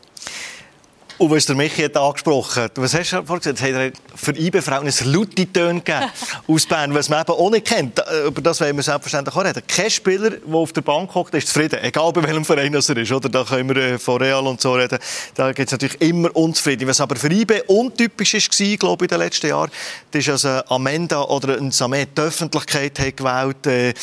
[1.21, 3.62] Und was der Michi hat angesprochen hat, was hast du vorhin gesagt?
[3.62, 6.12] Es hat für IB-Frauen ein laute Töne gegeben
[6.47, 7.99] aus Bern, was man eben auch nicht kennt.
[7.99, 9.62] Äh, über das wollen wir selbstverständlich auch reden.
[9.67, 11.77] Kein Spieler, der auf der Bank hockt, ist zufrieden.
[11.84, 13.12] Egal bei welchem Verein er ist.
[13.12, 13.29] Oder?
[13.29, 14.97] Da können wir äh, von Real und so reden.
[15.36, 16.88] Da gibt es natürlich immer unzufrieden.
[16.88, 19.69] Was aber für IB untypisch war, glaube ich, in den letzten Jahren,
[20.10, 23.93] das ist, dass Amenda oder ein Samé die Öffentlichkeit hat gewählt äh,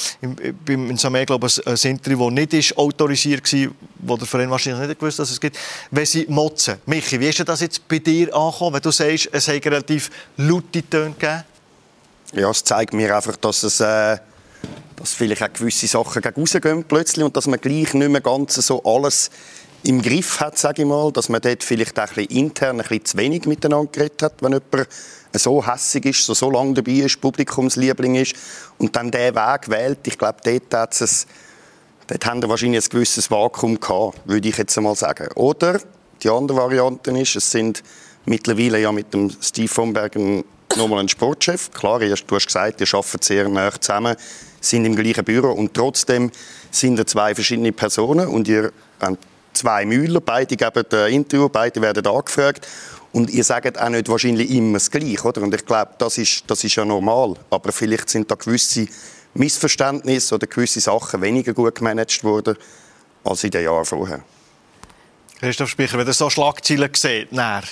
[0.65, 4.87] Beim Samé, glaube ich, ein Interview, das nicht ist autorisiert war, wo der Verein wahrscheinlich
[4.87, 5.59] nicht gewusst dass es gibt,
[5.91, 6.77] wenn sie motzen.
[6.87, 10.83] Michi, wie ist das jetzt bei dir angekommen, wenn du sagst, es hat relativ laute
[10.89, 11.45] Töne gegeben?
[12.33, 13.81] Ja, es zeigt mir einfach, dass es...
[13.81, 14.19] Äh
[14.97, 18.83] dass vielleicht auch gewisse Sachen rausgehen plötzlich und dass man gleich nicht mehr ganz so
[18.83, 19.31] alles
[19.85, 22.87] im Griff hat, sage ich mal, dass man dort vielleicht auch ein bisschen intern ein
[22.87, 24.89] bisschen zu wenig miteinander geredet hat, wenn jemand
[25.33, 28.35] so hässig ist, so, so lange dabei ist, Publikumsliebling ist
[28.79, 29.99] und dann diesen Weg wählt.
[30.07, 31.27] Ich glaube, dort hat es
[32.09, 35.29] dort haben wahrscheinlich ein gewisses Vakuum gehabt, würde ich jetzt einmal sagen.
[35.37, 35.81] Oder
[36.23, 37.83] die andere Variante ist, es sind
[38.25, 40.45] mittlerweile ja mit dem Steve von Bergen
[40.77, 41.71] nochmal ein Sportchef.
[41.73, 44.17] Klar, du hast gesagt, ihr arbeitet sehr nah zusammen,
[44.61, 46.31] sind im gleichen Büro und trotzdem
[46.71, 49.19] sind da zwei verschiedene Personen und ihr habt
[49.53, 52.67] zwei Müller, beide geben ein Interview, beide werden angefragt
[53.13, 55.43] und ihr sagt auch nicht wahrscheinlich immer das Gleiche, oder?
[55.43, 58.87] Und ich glaube, das ist, das ist ja normal, aber vielleicht sind da gewisse
[59.35, 62.57] Missverständnisse oder gewisse Sachen weniger gut gemanagt worden
[63.25, 64.21] als in den Jahren vorher.
[65.41, 67.63] Christoph Speicher, wenn ihr so Schlagzeilen seht, dann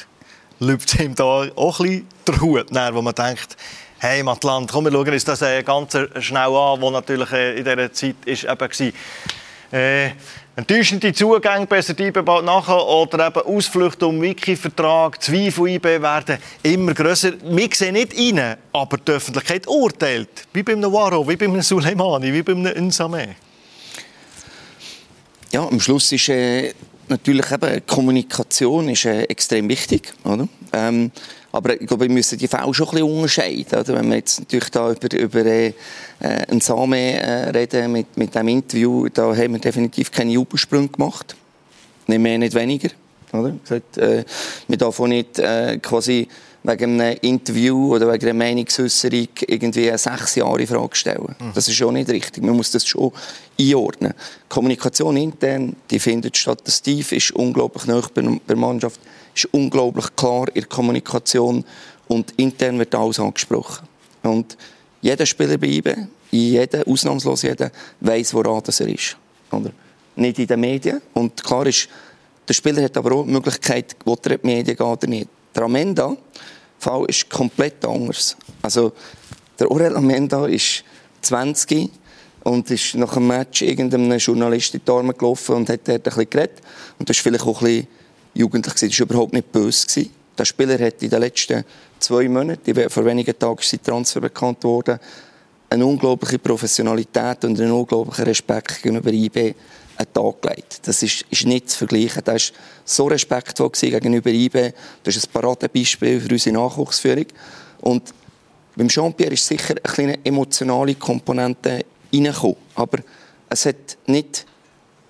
[0.60, 3.56] läuft ihm da auch ein der Hut, wo man denkt,
[3.98, 7.64] hey Matland, komm, wir schauen uns das äh, ganz schnell an, was natürlich äh, in
[7.64, 9.80] dieser Zeit ist, eben war.
[9.80, 10.12] Äh,
[10.54, 16.94] enttäuschende Zugänge, besser die bald nachher, oder eben Ausflüchte um Wiki-Vertrag, Zweifel IB werden immer
[16.94, 17.32] grösser.
[17.42, 20.46] Wir sehen nicht rein, aber die Öffentlichkeit urteilt.
[20.52, 23.34] Wie beim Waro, wie beim Suleimani, wie beim Nsame.
[25.50, 26.72] Ja, am Schluss ist äh,
[27.08, 30.48] natürlich eben Kommunikation ist, äh, extrem wichtig, oder?
[30.72, 31.10] Ähm,
[31.52, 33.78] aber ich glaube, wir müssen die Fälle schon ein bisschen unterscheiden.
[33.78, 33.94] Oder?
[33.94, 35.72] Wenn wir jetzt natürlich da über, über äh,
[36.20, 41.34] einen Same äh, reden mit, mit diesem Interview, da haben wir definitiv keine Jubelsprünge gemacht.
[42.06, 42.90] Nicht mehr, nicht weniger.
[43.32, 43.52] Oder?
[43.62, 44.24] Gesagt, äh,
[44.68, 46.28] wir dürfen nicht äh, quasi
[46.66, 51.34] wegen einem Interview oder wegen einer Meinungsäußerung irgendwie sechs Jahre Frage stellen.
[51.38, 51.52] Mhm.
[51.54, 52.42] Das ist schon nicht richtig.
[52.42, 53.12] Man muss das schon
[53.58, 54.14] einordnen.
[54.48, 56.62] Kommunikation intern, die findet statt.
[56.66, 59.00] Der Steve ist unglaublich nah bei der Mannschaft
[59.36, 61.64] ist unglaublich klar in der Kommunikation
[62.08, 63.86] und intern wird alles angesprochen.
[64.22, 64.56] Und
[65.02, 69.16] jeder Spieler bei IBE, jeder, ausnahmslos jeder, weiß, woran das er ist.
[69.52, 69.70] Oder?
[70.16, 71.02] Nicht in den Medien.
[71.12, 71.88] Und klar ist,
[72.48, 75.28] der Spieler hat aber auch die Möglichkeit, wo er in die Medien geht oder nicht.
[75.54, 75.68] Der
[76.86, 78.36] Amenda-Fall ist komplett anders.
[78.62, 78.92] Also,
[79.58, 80.84] der Aurel Amenda ist
[81.22, 81.90] 20
[82.44, 86.02] und ist nach dem Match irgendeinem Journalist in die Arme gelaufen und hat dort ein
[86.02, 86.60] bisschen geredet.
[86.98, 87.88] Und das ist vielleicht auch ein bisschen
[88.34, 90.06] jugendlich war, das war überhaupt nicht böse.
[90.38, 91.64] Der Spieler hat in den letzten
[91.98, 94.98] zwei Monaten, vor wenigen Tagen ist sein Transfer bekannt worden,
[95.70, 99.54] eine unglaubliche Professionalität und einen unglaublichen Respekt gegenüber IB
[99.96, 100.80] einen Tag gelegt.
[100.86, 102.22] Das ist, ist nicht zu vergleichen.
[102.26, 102.40] Er war
[102.84, 104.72] so respektvoll gegenüber IB.
[105.02, 107.26] Das ist ein Paradebeispiel für unsere Nachwuchsführung.
[107.80, 108.14] Und
[108.76, 112.56] beim Jean-Pierre ist sicher eine kleine emotionale Komponente reingekommen.
[112.74, 112.98] Aber
[113.48, 114.44] es hat nicht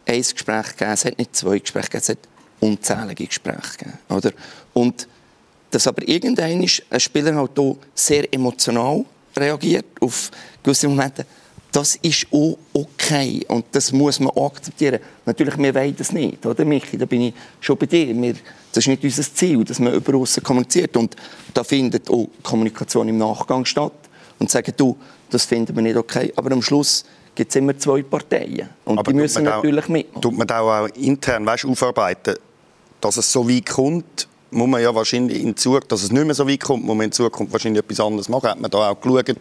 [0.07, 2.19] ein Gespräch gegeben, es hat nicht zwei Gespräche gegeben, es hat
[2.61, 3.99] unzählige Gespräche gegeben.
[4.09, 4.33] Oder?
[4.73, 5.09] Und
[5.71, 7.59] dass aber irgendein ein Spieler halt
[7.95, 9.05] sehr emotional
[9.37, 10.31] reagiert auf
[10.63, 11.27] gewisse Momente,
[11.77, 14.99] das ist auch okay und das muss man auch akzeptieren.
[15.27, 16.97] Natürlich, wir wollen das nicht, oder Michi?
[16.97, 18.07] Da bin ich schon bei dir.
[18.19, 18.33] Wir,
[18.73, 21.15] das ist nicht unser Ziel, dass man über außen kommuniziert und
[21.53, 23.93] da findet auch Kommunikation im Nachgang statt
[24.39, 24.97] und sagen, du,
[25.29, 28.71] das finden wir nicht okay, aber am Schluss gibt es immer zwei Parteien.
[28.87, 30.23] Und Aber die müssen natürlich mitmachen.
[30.23, 32.37] Tut man auch intern weißt, aufarbeiten,
[33.03, 36.35] dass es so weit kommt, muss man ja wahrscheinlich in Zukunft, dass es nicht mehr
[36.35, 38.49] so weit kommt, muss man in Zukunft wahrscheinlich etwas anderes machen.
[38.49, 39.37] Hat man da auch geschaut,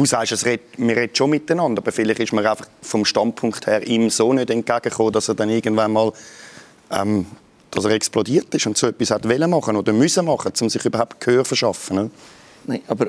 [0.00, 3.66] du sagst, es red, wir reden schon miteinander, aber vielleicht ist man einfach vom Standpunkt
[3.66, 6.12] her ihm so nicht entgegengekommen, dass er dann irgendwann mal
[6.90, 7.26] ähm,
[7.70, 10.84] dass er explodiert ist und so etwas hat wollen machen oder müssen machen, um sich
[10.84, 11.96] überhaupt Gehör zu verschaffen.
[11.96, 12.10] Ne?
[12.66, 13.08] Nein, aber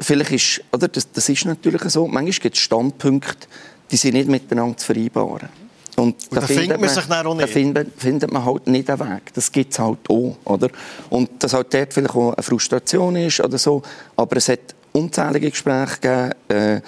[0.00, 3.46] vielleicht ist, oder, das, das ist natürlich so, manchmal gibt es Standpunkte,
[3.90, 5.48] die sind nicht miteinander zu vereinbaren.
[5.96, 7.48] Und, und da, da findet man, sich dann auch nicht.
[7.48, 9.32] Da findet, findet, man halt nicht einen Weg.
[9.32, 10.36] Das gibt es halt auch.
[10.44, 10.68] Oder?
[11.08, 13.80] Und dass halt dort vielleicht auch eine Frustration ist oder so.
[14.14, 16.82] Aber es hat unzählige Gespräche gegeben.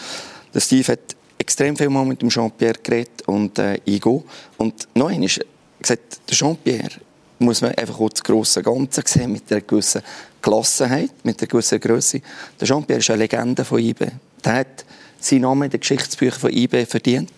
[0.55, 4.25] Äh, Steve hat extrem viel Mal mit dem Jean-Pierre geredet und äh, Igo.
[4.57, 7.01] Und noch einmal gesagt, der Jean-Pierre
[7.39, 10.03] muss man einfach auch das grosse Ganze sehen, mit einer gewissen
[10.43, 12.21] Gelassenheit, mit einer gewissen Größe.
[12.61, 14.07] Der Jean-Pierre ist eine Legende von IB.
[14.45, 14.85] Der hat
[15.21, 17.33] seinen Namen in den Geschichtsbüchern von IB verdient,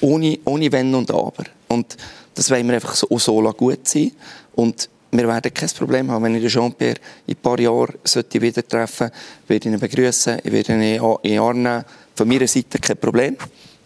[0.00, 1.44] ohne, ohne Wenn und Aber.
[1.68, 1.96] Und
[2.34, 4.12] das wollen wir einfach so, so gut sein.
[4.54, 6.96] Und wir werden kein Problem haben, wenn ich den Jean-Pierre
[7.26, 9.14] in ein paar Jahren wieder treffen sollte,
[9.46, 10.82] werde ich ihn begrüßen, ich werde ihn
[11.22, 11.84] in nehmen.
[12.16, 13.36] Von meiner Seite kein Problem.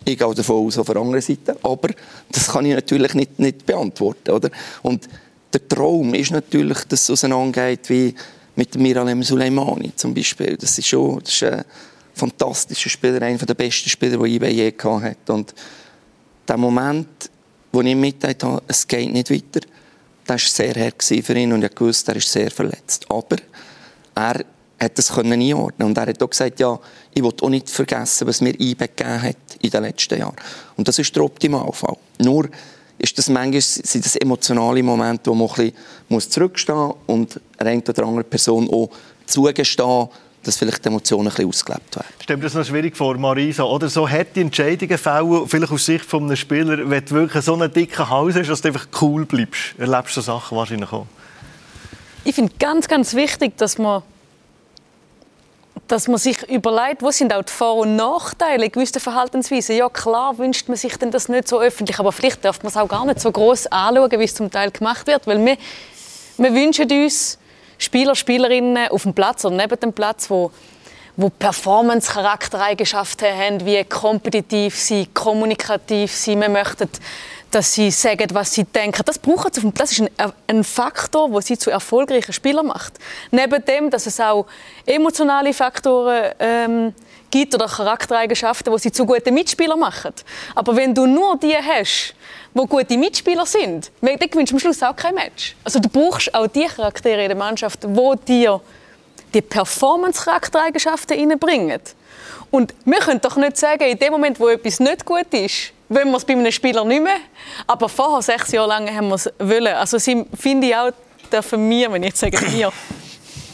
[0.05, 1.57] Ich gehe davon aus, auf der anderen Seite.
[1.63, 1.89] Aber
[2.31, 4.31] das kann ich natürlich nicht, nicht beantworten.
[4.31, 4.51] Oder?
[4.83, 5.09] Und
[5.53, 8.15] der Traum ist natürlich, dass es auseinandergeht wie
[8.57, 10.57] mit Miralem Suleimani zum Beispiel.
[10.57, 11.65] Das ist schon das ist ein
[12.15, 15.31] fantastischer Spieler, einer der besten Spieler, die IB je gehabt hat.
[15.31, 15.55] Und
[16.47, 17.31] der Moment,
[17.71, 19.61] wo ich mitgeteilt habe, es geht nicht weiter,
[20.29, 23.07] das war sehr hart für ihn und ich wusste, er ist sehr verletzt.
[23.09, 23.37] Aber
[24.15, 24.45] er
[24.81, 26.79] hat das einordnen und er hat auch gesagt, ja,
[27.15, 30.37] ich will auch nicht vergessen, was mir IBE gegeben hat in den letzten Jahren.
[30.77, 31.97] Und das ist der Optimalfall.
[32.19, 32.49] Nur
[32.99, 35.73] ist das manchmal sind das emotionale Momente, wo man ein
[36.09, 38.91] bisschen zurückstehen muss und einer oder anderen Person auch
[39.25, 40.09] zugestehen
[40.43, 42.09] dass vielleicht die Emotionen ein bisschen ausgelebt werden.
[42.23, 43.65] Stimmt das noch schwierig vor, Marisa?
[43.65, 47.73] Oder so hätte Entscheidungen fällen, vielleicht aus Sicht eines Spielers, wenn du wirklich so einen
[47.73, 49.75] dicken Hals hast, dass du einfach cool bleibst?
[49.79, 51.07] Erlebst du so Sachen wahrscheinlich auch?
[52.25, 54.03] Ich finde ganz, ganz wichtig, dass man
[55.87, 59.77] dass man sich überlegt, wo sind auch die Vor- und Nachteile gewisser Verhaltensweisen.
[59.77, 62.77] Ja, klar wünscht man sich denn das nicht so öffentlich, aber vielleicht darf man es
[62.77, 65.57] auch gar nicht so groß anschauen, wie es zum Teil gemacht wird, weil wir,
[66.37, 67.39] wir wünschen uns
[67.79, 70.51] Spieler, Spielerinnen auf dem Platz oder neben dem Platz, wo
[71.21, 76.39] wo Performance-Charaktereigenschaften haben, wie kompetitiv sie, kommunikativ sie.
[76.39, 76.89] Wir möchten
[77.51, 79.03] dass sie sagen, was sie denken.
[79.05, 79.71] Das brauchen sie.
[79.73, 82.95] Das ist ein, ein Faktor, der sie zu erfolgreichen Spielern macht.
[83.31, 84.47] Neben dem, dass es auch
[84.85, 86.95] emotionale Faktoren ähm,
[87.31, 90.13] gibt oder Charaktereigenschaften, die sie zu guten Mitspielern machen.
[90.55, 92.15] Aber wenn du nur die hast,
[92.55, 95.55] die gute Mitspieler sind, dann gewinnst du am Schluss auch kein Match.
[95.65, 98.61] Also du brauchst auch die Charaktere in der Mannschaft, die dir
[99.35, 101.81] die Performance-Charaktereigenschaften reinbringen.
[102.51, 106.11] Und wir können doch nicht sagen, in dem Moment, wo etwas nicht gut ist, wollen
[106.11, 107.19] wir es bei einem Spieler nicht mehr.
[107.67, 109.75] Aber vorher, sechs Jahre lang, haben wir es wollen.
[109.75, 110.91] Also finde ich auch,
[111.31, 112.73] dürfen wir, wenn ich jetzt sage wir,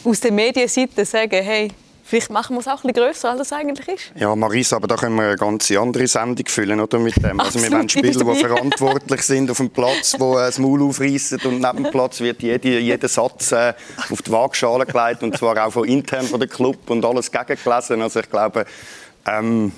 [0.05, 1.71] aus der Medienseite sagen, hey,
[2.07, 4.11] Vielleicht machen wir es auch ein bisschen grösser, als es eigentlich ist.
[4.15, 7.39] Ja, Marisa, aber da können wir eine ganz andere Sendung füllen oder, mit dem.
[7.39, 11.39] Also wir wollen Spieler, die verantwortlich sind auf dem Platz, die äh, das Maul aufreißen
[11.45, 13.73] und neben dem Platz wird jede, jeder Satz äh,
[14.11, 17.99] auf die Waagschale gelegt und zwar auch von intern von der Club und alles gegengelesen.
[18.03, 18.65] Also ich glaube,
[19.25, 19.71] ähm,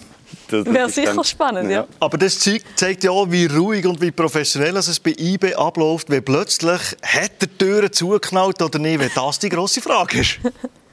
[0.49, 1.77] Wäre sicher dann, spannend, ja.
[1.77, 1.87] ja.
[2.01, 6.25] Aber das zeigt ja auch, wie ruhig und wie professionell es bei IB abläuft, wenn
[6.25, 10.39] plötzlich hat der Türen zugeknallt oder nicht, wenn das die grosse Frage ist.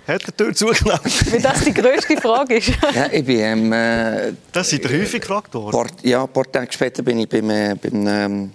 [0.06, 1.02] Hat die Tür zugeknallt?
[1.32, 2.72] Weil das die grösste Frage ist.
[2.94, 5.72] ja, ich bin, ähm, äh, das sind häufig gefragt worden.
[5.72, 8.50] Paar, ja, ein paar Tage später bin ich beim, äh, beim ähm,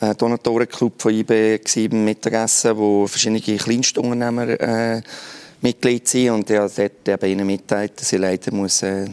[0.00, 1.58] äh, Donatorenclub von IB
[1.90, 5.02] beim Mittagessen, wo verschiedene Kleinstunternehmer äh,
[5.60, 6.30] Mitglied sind.
[6.30, 9.06] Und ja, dort eben ihnen mitteilt, dass ich leider muss, äh,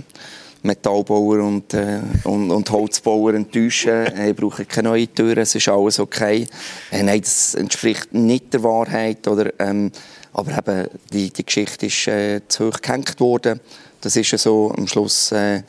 [0.62, 4.06] Metallbauer und, äh, und, und, Holzbauer enttäuschen.
[4.28, 6.48] ich brauche keine neue Türen, es ist alles okay.
[6.92, 9.28] Äh, nein, das entspricht nicht der Wahrheit.
[9.28, 9.92] Oder, ähm,
[10.34, 13.60] aber eben, die, die Geschichte ist äh, zu hoch gehängt worden.
[14.02, 15.62] Das ist ja so am Schluss, äh,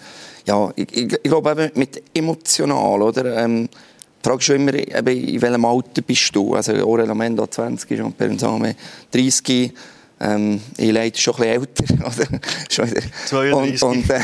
[0.46, 3.44] ja, ich, ich, ich, glaube eben mit emotional, oder?
[3.44, 6.54] Ähm, die Frage ist schon immer, eben, in welchem Alter bist du?
[6.54, 8.74] Also Aurel Amendo 20, Jean Perenzame
[9.12, 9.72] 30.
[10.20, 12.06] Ähm, ich leide schon ein bisschen älter.
[12.06, 12.40] Oder?
[12.68, 13.82] 32.
[13.82, 14.20] Und, und, äh,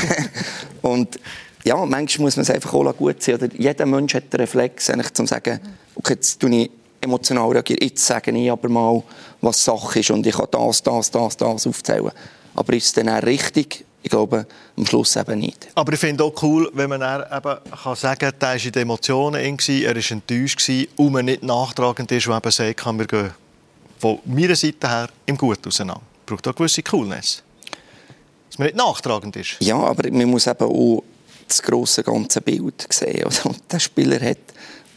[0.83, 1.21] und
[1.65, 3.35] ja, manchmal muss man es einfach auch gut sehen.
[3.35, 5.61] Oder jeder Mensch hat den Reflex, eigentlich, zu sagen,
[5.97, 7.81] okay, jetzt tue ich emotional reagieren.
[7.83, 9.03] Jetzt sage ich aber mal,
[9.41, 12.13] was Sache ist und ich kann das, das, das, das aufzählen.
[12.55, 13.85] Aber ist es dann auch richtig?
[14.03, 15.69] Ich glaube, am Schluss eben nicht.
[15.75, 18.73] Aber ich finde auch cool, wenn man dann eben kann sagen kann, er war in
[18.73, 23.07] den Emotionen, er war enttäuscht und man nicht nachtragend ist und eben sagt, kann wir
[23.07, 23.31] gehen
[23.99, 26.01] von meiner Seite her im Gut auseinander.
[26.25, 27.43] Braucht auch gewisse Coolness.
[28.49, 29.57] Dass man nicht nachtragend ist.
[29.61, 31.05] Ja, aber man muss eben auch
[31.47, 33.25] das grosse ganze Bild sehen.
[33.45, 34.39] Und der Spieler hat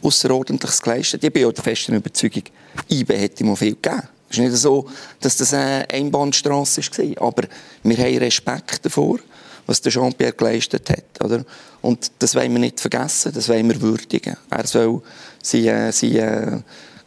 [0.04, 1.24] Außerordentliches geleistet.
[1.24, 2.42] Ich bin auch der festen Überzeugung,
[2.90, 4.02] IBE hätte ihm viel gegeben.
[4.28, 4.86] Es ist nicht so,
[5.20, 7.28] dass das eine Einbahnstrasse war.
[7.28, 7.44] Aber
[7.82, 9.18] wir haben Respekt davor,
[9.66, 11.24] was der Jean-Pierre geleistet hat.
[11.24, 11.44] Oder?
[11.82, 14.36] Und das wollen wir nicht vergessen, das wollen wir würdigen.
[14.50, 15.02] Er soll
[15.42, 16.64] seinen, seinen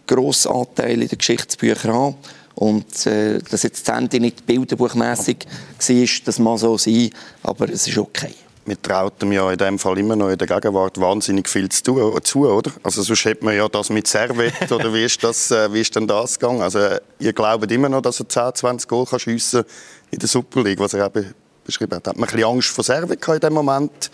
[0.07, 2.15] grossen Anteil in den Geschichtsbüchern haben.
[2.55, 7.11] Und äh, dass jetzt das Ende nicht bilderbuchmässig war, das mag so sein,
[7.43, 8.33] aber es ist okay
[8.67, 11.83] wir traut ihm ja in dem Fall immer noch in der Gegenwart wahnsinnig viel zu,
[11.83, 12.71] tun, zu oder?
[12.83, 15.95] Also sonst hätte man ja das mit Servet, oder wie ist, das, äh, wie ist
[15.95, 16.61] denn das gegangen?
[16.61, 16.79] Also
[17.19, 19.63] ihr glaubt immer noch, dass er 10, 20 Goal kann schiessen
[20.11, 22.07] in der Super League, was er eben beschrieben hat.
[22.07, 24.11] Hat man ein bisschen Angst vor Servet in dem Moment,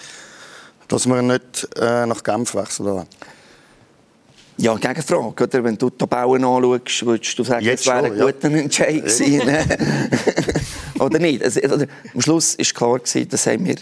[0.88, 3.08] dass man nicht äh, nach Genf wechseln
[4.58, 5.44] ja, Gegenfrage.
[5.44, 5.64] Oder?
[5.64, 8.58] Wenn du die Tabellen anschaust, würdest du sagen, es wäre ein guter ja.
[8.58, 9.38] Entscheid gewesen.
[9.38, 9.66] Ne?
[11.00, 11.44] oder nicht?
[11.44, 13.76] Also, oder, am Schluss war klar, gewesen, das haben wir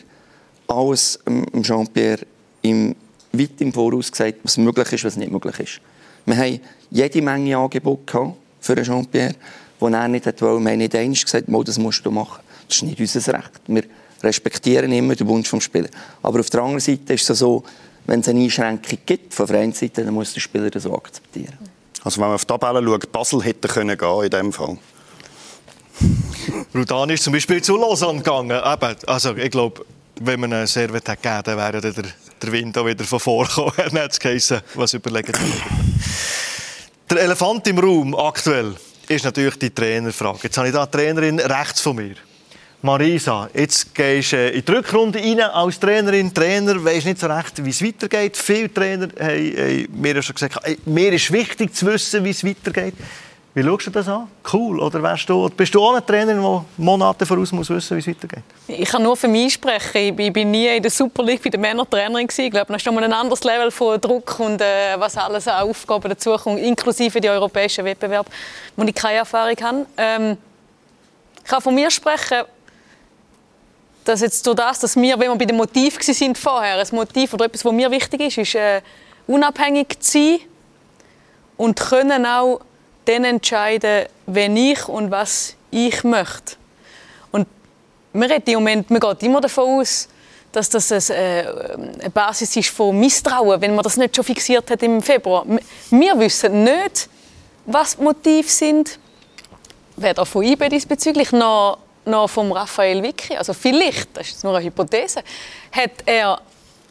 [0.72, 1.20] alles
[1.62, 2.26] Jean-Pierre
[2.62, 2.96] im,
[3.32, 5.82] weit im Voraus gesagt, was möglich ist, was nicht möglich ist.
[6.26, 9.36] Wir haben jede Menge Angebote für Jean-Pierre,
[9.80, 10.64] wo er nicht wollte.
[10.64, 12.42] Wir haben nicht einmal gesagt, das musst du machen.
[12.68, 13.52] Das ist nicht unser Recht.
[13.68, 13.84] Wir
[14.24, 15.92] respektieren immer den Wunsch des Spielers.
[16.22, 17.64] Aber auf der anderen Seite ist es so,
[18.06, 21.58] wenn es eine Einschränkung gibt von Vereinsseite, dann muss der Spieler das so akzeptieren.
[22.04, 24.78] Also wenn man auf die Tabelle schaut, Basel hätte können gehen in diesem Fall.
[26.74, 28.52] Rudan ist zum Beispiel zu Lausanne gegangen.
[28.52, 29.86] also ich glaube,
[30.24, 31.94] wenn man einen Servet hätte gegeben dann wäre der,
[32.42, 33.74] der Wind auch wieder von vorgekommen.
[33.78, 35.34] Dann hätte es geheißen, was überlegen
[37.10, 38.76] Der Elefant im Raum aktuell
[39.08, 40.40] ist natürlich die Trainerfrage.
[40.44, 42.16] Jetzt habe ich da eine Trainerin rechts von mir.
[42.84, 46.34] Marisa, jetzt gehst du äh, in die Rückrunde rein als Trainerin.
[46.34, 48.36] Trainer weisst nicht so recht, wie es weitergeht.
[48.36, 52.96] Viele Trainer haben, haben mir schon gesagt, mir ist wichtig zu wissen, wie es weitergeht.
[53.54, 54.30] Wie schaust du das an?
[54.54, 54.80] Cool?
[54.80, 58.08] Oder wärst du, bist du auch ein Trainer, der Monate voraus muss wissen, wie es
[58.08, 58.44] weitergeht?
[58.66, 60.18] Ich kann nur für mich sprechen.
[60.18, 62.86] Ich bin nie in der Super League bei den Männern Trainerin Ich glaube, da ist
[62.86, 67.30] nochmal ein anderes Level von Druck und äh, was alles an Aufgaben dazukommt, inklusive die
[67.30, 68.30] europäischen Wettbewerbe,
[68.78, 69.86] wo ich keine Erfahrung habe.
[69.98, 70.38] Ähm,
[71.44, 72.44] ich kann von mir sprechen,
[74.06, 77.34] dass jetzt durch das, dass wir, wenn wir bei dem Motiv sind vorher, ein Motiv
[77.34, 78.82] oder etwas, was mir wichtig ist, ist äh,
[79.28, 80.40] unabhängig zu sein
[81.58, 82.62] und können auch
[83.12, 86.56] dann entscheiden, wenn ich und was ich möchte.
[87.32, 87.48] Und
[88.14, 90.08] man, redet im Moment, man geht immer davon aus,
[90.52, 94.70] dass das eine, äh, eine Basis ist von Misstrauen, wenn man das nicht schon fixiert
[94.70, 95.46] hat im Februar.
[95.90, 97.10] Wir wissen nicht,
[97.66, 99.00] was die Motive sind,
[99.96, 104.66] weder von IBE diesbezüglich, noch noch vom Raphael Vicky, also vielleicht, das ist nur eine
[104.66, 105.24] Hypothese,
[105.72, 106.42] hat er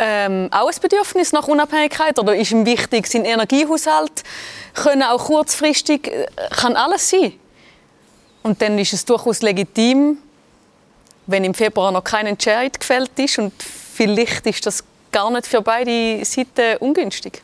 [0.00, 4.24] ähm, auch ein Bedürfnis nach Unabhängigkeit oder ist ihm wichtig, sein Energiehaushalt
[4.74, 7.34] können auch kurzfristig, äh, kann alles sein.
[8.42, 10.18] Und dann ist es durchaus legitim,
[11.26, 14.82] wenn im Februar noch kein Entscheid gefällt ist und vielleicht ist das
[15.12, 17.42] gar nicht für beide Seiten ungünstig.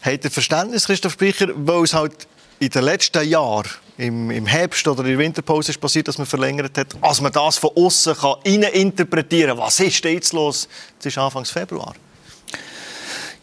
[0.00, 2.26] Hat ihr Verständnis, Christoph Speicher, weil es halt
[2.58, 3.68] in den letzten Jahren,
[3.98, 7.32] im, im Herbst oder in der Winterpause ist passiert, dass man verlängert hat, als man
[7.32, 10.68] das von außen kann interpretieren was ist jetzt los?
[10.98, 11.94] Es ist Anfang Februar.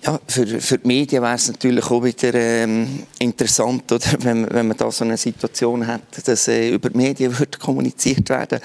[0.06, 4.68] Ja, für, für die Medien wäre es natürlich auch wieder ähm, interessant, oder, wenn, wenn
[4.68, 8.60] man da so eine Situation hat, dass äh, über die Medien wird kommuniziert werden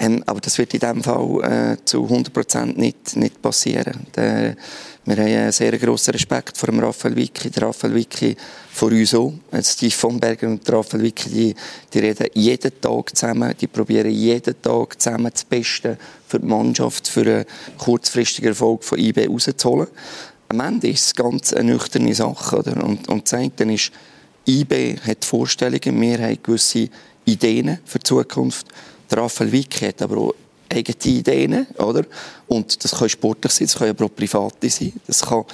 [0.00, 4.06] ähm, aber das wird in diesem Fall äh, zu 100 nicht, nicht passieren.
[4.14, 4.56] Der,
[5.08, 7.48] wir haben einen sehr grossen Respekt vor dem Raphael Vicky.
[7.50, 8.36] Der Raphael Vicky
[8.70, 9.32] vor uns auch.
[9.62, 11.54] Steve von Berger und der Raphael Vicky, die,
[11.92, 13.54] die reden jeden Tag zusammen.
[13.58, 15.96] Die probieren jeden Tag zusammen das Beste
[16.26, 17.44] für die Mannschaft, für einen
[17.78, 19.88] kurzfristigen Erfolg von IB rauszuholen
[20.48, 22.58] am Ende ist es ganz eine nüchterne Sache.
[22.58, 22.82] Oder?
[22.82, 23.92] Und, und das eine ist,
[24.46, 26.88] IB hat Vorstellungen, wir haben gewisse
[27.26, 28.66] Ideen für die Zukunft.
[29.10, 30.34] Der Raphael Wick hat aber auch
[30.70, 32.04] eigene Ideen, oder?
[32.46, 35.44] Und das kann sportlich sein, das kann aber auch private sein, das kann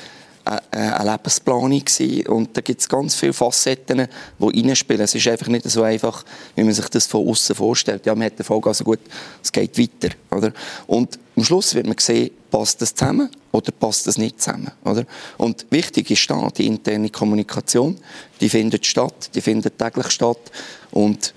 [0.44, 2.26] eine Lebensplanung sein.
[2.26, 4.06] Und da gibt es ganz viele Facetten,
[4.38, 5.02] die reinspielen.
[5.02, 8.04] Es ist einfach nicht so einfach, wie man sich das von außen vorstellt.
[8.04, 9.00] Ja, man hat den Fall, also gut,
[9.42, 10.52] es geht weiter, oder?
[10.86, 15.06] Und am Schluss wird man sehen, passt das zusammen oder passt das nicht zusammen, oder?
[15.38, 17.98] Und wichtig ist da die interne Kommunikation.
[18.40, 20.52] Die findet statt, die findet täglich statt
[20.90, 21.32] und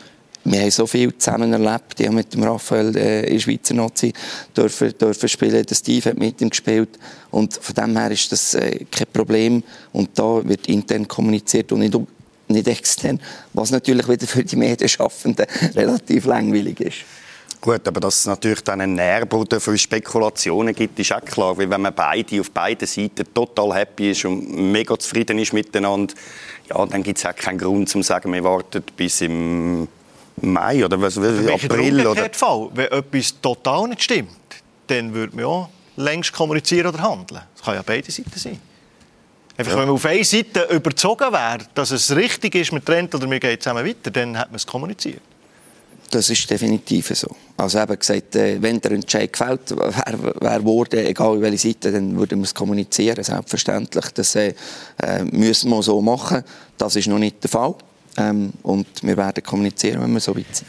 [0.50, 2.00] wir haben so viel zusammen erlebt.
[2.00, 4.14] Ich habe mit dem Raphael äh, in Schweizer Nazi
[4.56, 5.66] dürfen, dürfen spielen.
[5.66, 6.90] Der Steve hat mit ihm gespielt.
[7.32, 9.62] Und von dem her ist das äh, kein Problem.
[9.92, 11.98] Und da wird intern kommuniziert und nicht,
[12.48, 13.20] nicht extern,
[13.54, 16.98] was natürlich wieder für die Medienschaffenden relativ langweilig ist.
[17.60, 21.58] Gut, aber dass es natürlich dann einen Nährboden für Spekulationen gibt, ist auch klar.
[21.58, 26.14] Weil wenn man beide auf beiden Seiten total happy ist und mega zufrieden ist miteinander,
[26.70, 29.88] ja, dann gibt es auch keinen Grund, zu sagen, wir warten bis im
[30.42, 34.30] Mai oder was, was April oder Fall, wenn etwas total nicht stimmt,
[34.88, 37.42] dann würde man ja längst kommunizieren oder handeln.
[37.56, 38.60] Das kann ja beide Seiten sein.
[39.58, 39.80] Einfach, ja.
[39.80, 43.40] wenn man auf einer Seite überzogen wäre, dass es richtig ist, mit Trend oder wir
[43.40, 45.22] gehen zusammen weiter, dann hat man es kommuniziert.
[46.12, 47.28] Das ist definitiv so.
[47.58, 52.18] Also eben gesagt, äh, wenn der Entscheid gefällt, wer, wer wurde, egal welche Seite, dann
[52.18, 54.06] würden wir es kommunizieren, selbstverständlich.
[54.14, 54.54] Das äh,
[55.02, 56.44] äh, müssen wir so machen.
[56.78, 57.76] Das ist noch nicht der Fall.
[58.18, 60.68] Ähm, und wir werden kommunizieren, wenn wir so weit sind.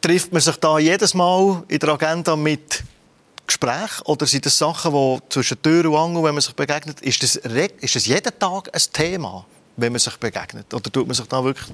[0.00, 2.84] Trifft man sich da jedes Mal in der Agenda mit
[3.46, 7.22] Gespräch oder sind das Sachen, die zwischen Tür und Angel, wenn man sich begegnet, ist
[7.22, 9.44] das, ist das jeden Tag ein Thema,
[9.76, 10.72] wenn man sich begegnet?
[10.72, 11.68] Oder tut man sich da wirklich,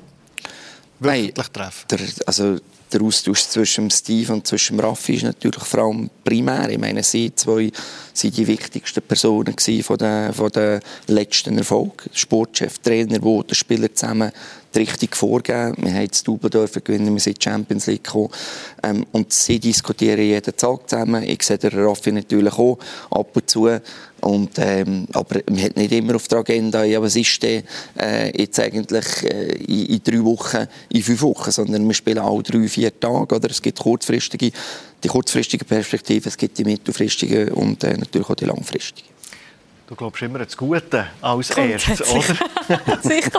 [0.99, 1.87] wirklich Nein, treffen?
[1.91, 2.59] Der, also
[2.93, 6.71] der Austausch zwischen Steve und zwischen Raffi ist natürlich vor allem primär.
[6.71, 7.71] Ich meine, sie zwei
[8.13, 12.09] sind die wichtigsten Personen von den, von den letzten Erfolg.
[12.15, 14.33] Sportchef, Trainer, wo der Spieler zusammen
[14.77, 15.75] die Richtung vorgeben.
[15.79, 18.31] Wir haben das Double dürfen gewinnen, wir sind Champions League gekommen.
[18.83, 21.23] Ähm, und sie diskutieren jeden Tag zusammen.
[21.25, 22.79] Ich sehe den Raffi natürlich auch
[23.11, 23.69] ab und zu.
[24.21, 27.63] Und, ähm, aber man hat nicht immer auf der Agenda, ja, was ist denn
[27.99, 32.43] äh, jetzt eigentlich äh, in, in, drei Wochen, in fünf Wochen, sondern wir spielen alle
[32.43, 33.35] drei, vier Tage.
[33.35, 33.51] Oder?
[33.51, 34.51] Es gibt kurzfristige,
[35.03, 39.16] die kurzfristige Perspektive, es gibt die mittelfristige und äh, natürlich auch die langfristige.
[39.87, 42.23] Du glaubst immer das Gute als erstes, oder?
[43.03, 43.39] Sicher.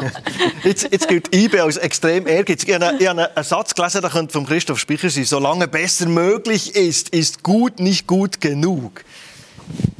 [0.63, 2.69] jetzt, jetzt gilt IB als extrem ehrgeizig.
[2.69, 5.25] Ich habe, ich habe einen Satz gelesen, der könnte von Christoph Speicher sein.
[5.25, 9.03] Solange besser möglich ist, ist gut nicht gut genug.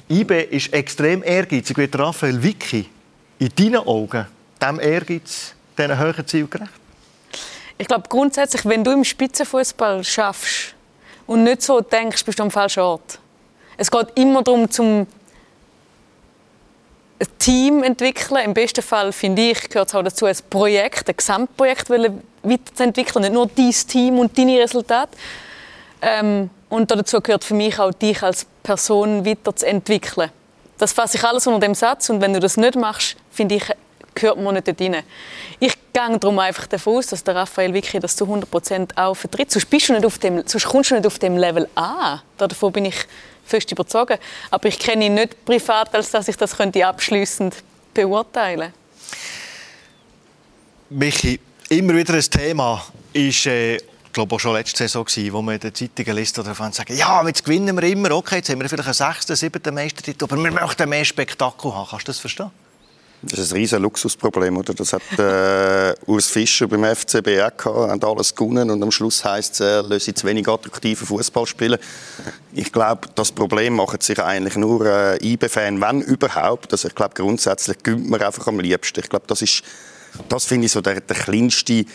[0.10, 1.78] IB ist extrem ehrgeizig.
[1.78, 2.89] Wird Raphael Vicky
[3.39, 4.26] in deinen Augen
[4.62, 6.72] dem Ehrgeiz, diesen höheren Ziel gerecht?
[7.78, 10.76] Ich glaube grundsätzlich, wenn du im Spitzenfußball schaffst
[11.26, 13.20] und nicht so denkst, bist du am falschen Ort.
[13.76, 15.08] Es geht immer darum, zum
[17.20, 18.43] ein Team entwickeln.
[18.43, 23.24] Im besten Fall, finde ich, gehört es auch dazu, ein Projekt, ein Gesamtprojekt weiterzuentwickeln.
[23.24, 25.11] Nicht nur dein Team und deine Resultate.
[26.01, 30.30] Ähm, und dazu gehört für mich auch, dich als Person weiterzuentwickeln.
[30.78, 32.09] Das fasse ich alles unter dem Satz.
[32.09, 33.63] Und wenn du das nicht machst, finde ich,
[34.13, 35.03] gehört man nicht dort rein.
[35.59, 39.51] Ich gehe darum einfach davon aus, dass der Raphael wirklich das zu 100% auch vertritt.
[39.51, 42.22] Sonst, bist du nicht auf dem, sonst kommst du nicht auf dem Level an.
[42.38, 42.95] Davon bin ich
[43.48, 44.18] fest überzogen.
[44.52, 47.56] Aber ich kenne ihn nicht privat, als dass ich das könnte abschließend
[47.93, 48.74] beurteilen
[50.89, 51.39] Michi,
[51.70, 52.82] immer wieder ein Thema
[53.12, 53.78] ist, äh,
[54.14, 57.26] glaube auch schon letzte Saison gewesen, wo man in den Zeitungen liest oder sagen, ja,
[57.28, 60.52] jetzt gewinnen wir immer, okay, jetzt haben wir vielleicht einen sechsten, siebten Meistertitel, aber wir
[60.52, 61.88] möchten mehr Spektakel haben.
[61.89, 62.52] Kannst du das verstehen?
[63.24, 64.76] Das ist ein riesiges Luxusproblem, oder?
[64.76, 69.26] Das hat äh, Urs Fischer beim FCB auch gehabt, haben alles gewonnen und am Schluss
[69.26, 71.80] heisst es, er löse zu wenig attraktiven Fußball spielen.
[72.53, 76.72] Ich glaube, das Problem macht sich eigentlich nur äh, IB-Fan, wenn überhaupt.
[76.72, 78.99] Also ich glaube, grundsätzlich gönnt man einfach am liebsten.
[78.99, 79.63] Ich glaube, das ist,
[80.30, 81.86] das finde ich so der, der kleinste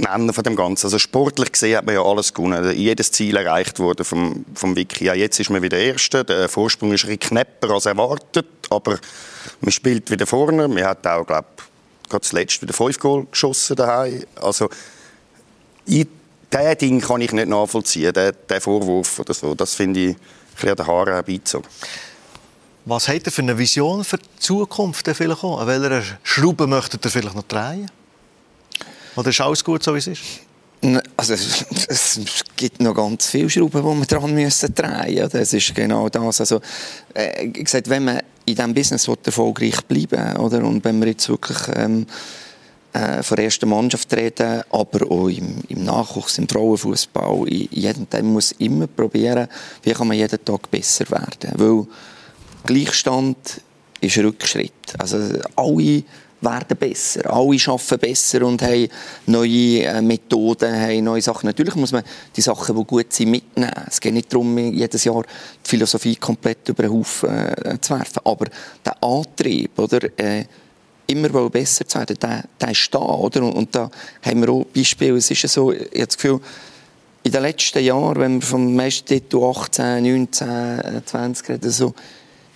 [0.00, 0.86] Nenner von dem Ganzen.
[0.86, 2.76] Also sportlich gesehen hat man ja alles gewonnen.
[2.76, 5.04] Jedes Ziel erreicht wurde vom, vom Wiki.
[5.04, 6.24] Ja, jetzt ist man wieder Erster.
[6.24, 8.98] Der Vorsprung ist ein knapper als erwartet, aber
[9.60, 10.68] man spielt wieder vorne.
[10.68, 14.24] Man hat auch, glaube ich, gerade zuletzt wieder fünf Goal geschossen daheim.
[14.40, 14.68] Also,
[15.86, 16.08] diesen
[16.80, 19.54] Ding kann ich nicht nachvollziehen, den, den Vorwurf oder so.
[19.54, 20.16] Das finde ich ein
[20.54, 21.68] bisschen an den Haaren herbeizogen.
[22.84, 25.60] Was hat er für eine Vision für die Zukunft vielleicht auch?
[25.60, 27.88] An welcher Schraube möchtet ihr vielleicht noch drehen?
[29.16, 30.22] Oder ist alles gut, so wie es ist?
[31.16, 32.20] Also, es
[32.56, 35.30] gibt noch ganz viele Schrauben, die wir dran müssen drehen müssen.
[35.30, 36.40] Das ist genau das.
[36.40, 36.60] Also,
[37.14, 40.64] äh, gesagt, wenn man in diesem Business erfolgreich bleiben oder?
[40.64, 42.06] und wenn wir jetzt wirklich ähm,
[42.92, 48.24] äh, von der ersten Mannschaft reden, aber auch im, im Nachwuchs, im Frauenfußball, jeden Tag
[48.24, 49.48] muss immer probieren,
[49.82, 51.52] wie kann man jeden Tag besser werden.
[51.54, 51.86] Weil
[52.64, 53.60] Gleichstand
[54.00, 54.72] ist Rückschritt.
[54.98, 55.18] Also
[55.56, 56.02] alle
[56.42, 57.30] werden besser.
[57.32, 58.88] Alle arbeiten besser und haben
[59.26, 61.46] neue äh, Methoden, haben neue Sachen.
[61.46, 62.02] Natürlich muss man
[62.34, 63.72] die Sachen, die gut sind, mitnehmen.
[63.88, 68.20] Es geht nicht darum, jedes Jahr die Philosophie komplett über den Haufen äh, zu werfen.
[68.24, 68.46] Aber
[68.84, 70.44] der Antrieb, oder, äh,
[71.06, 72.98] immer besser zu werden, der, der ist da.
[72.98, 73.42] Oder?
[73.42, 73.90] Und, und da
[74.22, 75.16] haben wir auch Beispiele.
[75.16, 76.40] Es ist ja so, ich habe das Gefühl,
[77.24, 81.94] in den letzten Jahren, wenn wir vom Meistertitel 18, 19, 20 reden, so,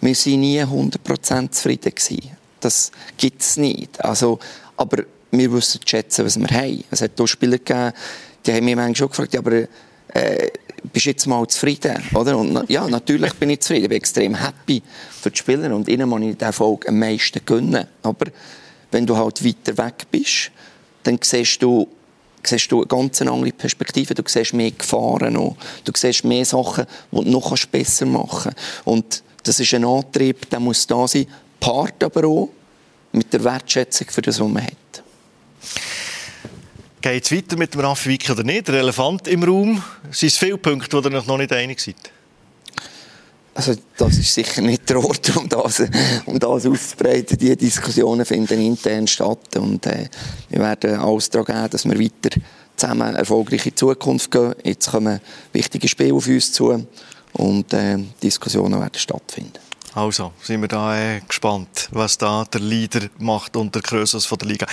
[0.00, 2.35] wir waren nie 100% zufrieden gewesen.
[2.60, 4.02] Das gibt es nicht.
[4.04, 4.38] Also,
[4.76, 6.84] aber wir wissen zu schätzen, was wir haben.
[6.90, 7.92] Es hat auch Spieler gegeben,
[8.44, 10.50] die haben mich manchmal schon gefragt, ja, aber äh,
[10.92, 12.02] bist du jetzt mal zufrieden?
[12.14, 12.38] Oder?
[12.38, 13.84] Und, ja, natürlich bin ich zufrieden.
[13.84, 14.82] Ich bin extrem happy
[15.20, 17.86] für die Spieler und ihnen muss ich den Erfolg am meisten gönnen.
[18.02, 18.26] Aber
[18.90, 20.50] wenn du halt weiter weg bist,
[21.02, 21.88] dann siehst du,
[22.42, 24.14] siehst du eine ganz andere Perspektive.
[24.14, 25.56] Du siehst mehr Gefahren noch.
[25.84, 28.86] Du siehst mehr Sachen, die du noch besser machen kannst.
[28.86, 31.26] Und das ist ein Antrieb, der muss da sein,
[31.66, 32.48] paart aber auch
[33.10, 35.02] mit der Wertschätzung für das, was man hat.
[37.00, 38.68] Geht es weiter mit dem Raffi Wicki oder nicht?
[38.68, 39.82] Der Elefant im Raum.
[40.12, 41.96] Sind es viele Punkte, wo ihr noch nicht einig seid?
[43.54, 45.82] Also das ist sicher nicht der Ort, um das,
[46.26, 47.36] um das auszubreiten.
[47.36, 50.08] Diese Diskussionen finden intern statt und äh,
[50.50, 52.40] wir werden alles daran geben, dass wir weiter
[52.76, 54.54] zusammen erfolgreich in die Zukunft gehen.
[54.62, 55.20] Jetzt kommen
[55.52, 56.86] wichtige Spiele auf uns zu
[57.32, 59.66] und äh, Diskussionen werden stattfinden.
[59.96, 64.36] Also sind wir da äh, gespannt, was da der Leader macht und der Krösus von
[64.36, 64.66] der Liga.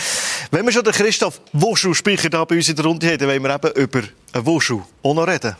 [0.52, 3.44] Wenn wir schon den Christoph Wuschu-Sprecher da bei uns in der Runde haben, dann wollen
[3.44, 4.02] wir eben über
[4.34, 5.56] einen Wuschu auch noch reden.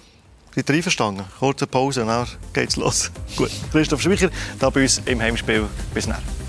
[0.54, 1.24] Seid ihr einverstanden?
[1.40, 3.10] Kurze Pause, dann geht's los.
[3.38, 5.70] Gut, Christoph Speicher, da bei uns im Heimspiel.
[5.94, 6.43] Bis nachher.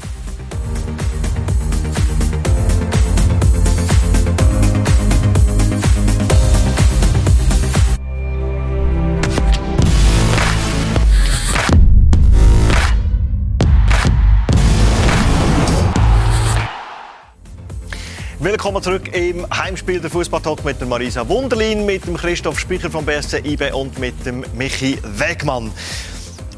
[18.54, 23.04] Willkommen zurück im Heimspiel der Fußballtalk mit der Marisa Wunderlin, mit dem Christoph Speicher vom
[23.04, 25.72] BSC IB und mit dem Michi Wegmann.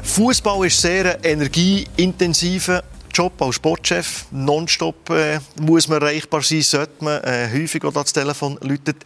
[0.03, 4.25] Fußball ist sehr ein energieintensiver Job als Sportchef.
[4.29, 8.97] Nonstop äh, muss man erreichbar sein, sollte man äh, häufig auch das Telefon läutet.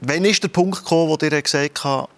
[0.00, 2.08] Wann ist der Punkt gekommen, wo dir gesagt hat,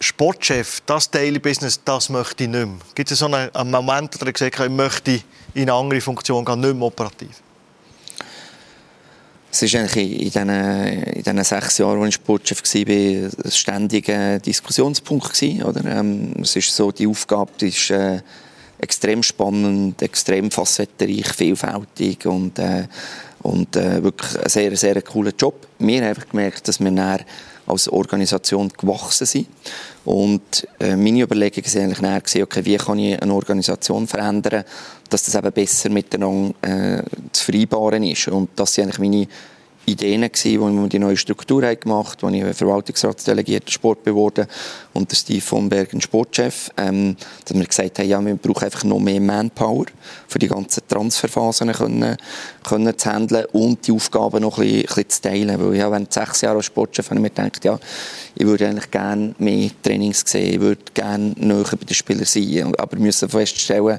[0.00, 2.78] Sportchef, das Daily Business, das möchte ich nicht mehr?
[2.94, 5.20] Gibt es so einen, einen Moment, wo er gesagt hat, ich möchte
[5.52, 7.42] in eine andere Funktion gehen, nicht mehr operativ?
[9.54, 15.34] Es war eigentlich in diesen, in sechs Jahren, als ich Sportchef war, ein ständiger Diskussionspunkt.
[15.34, 15.84] Gewesen, oder?
[15.84, 18.22] Ähm, es ist so, die Aufgabe die ist äh,
[18.78, 22.88] extrem spannend, extrem facettenreich, vielfältig und, äh,
[23.42, 25.66] und äh, wirklich ein sehr, sehr cooler Job.
[25.78, 26.90] Wir haben einfach gemerkt, dass wir
[27.66, 29.46] als Organisation gewachsen sind.
[30.04, 34.64] Und äh, meine Überlegungen waren eigentlich näher, okay, wie kann ich eine Organisation verändern,
[35.08, 37.02] dass das eben besser miteinander äh,
[37.32, 38.28] zu vereinbaren ist.
[38.28, 39.28] Und das sind eigentlich meine
[39.84, 44.46] Ideen gewesen, wo wir die neue Struktur gemacht haben, wo ich Verwaltungsratsdelegierter Sport geworden
[44.92, 48.64] und der Steve von Berg, ein Sportchef, ähm, dass wir gesagt haben, ja, wir brauchen
[48.64, 49.86] einfach noch mehr Manpower,
[50.28, 52.16] für die ganzen Transferphasen können,
[52.62, 55.60] können zu handeln und die Aufgaben noch ein bisschen, ein bisschen zu teilen.
[55.60, 57.78] Weil ja, während sechs Jahre als Sportchef habe ich mir gedacht, ja,
[58.34, 62.74] ich würde eigentlich gerne mehr Trainings sehen, ich würde gerne näher bei den Spielern sein,
[62.76, 63.98] aber wir müssen feststellen,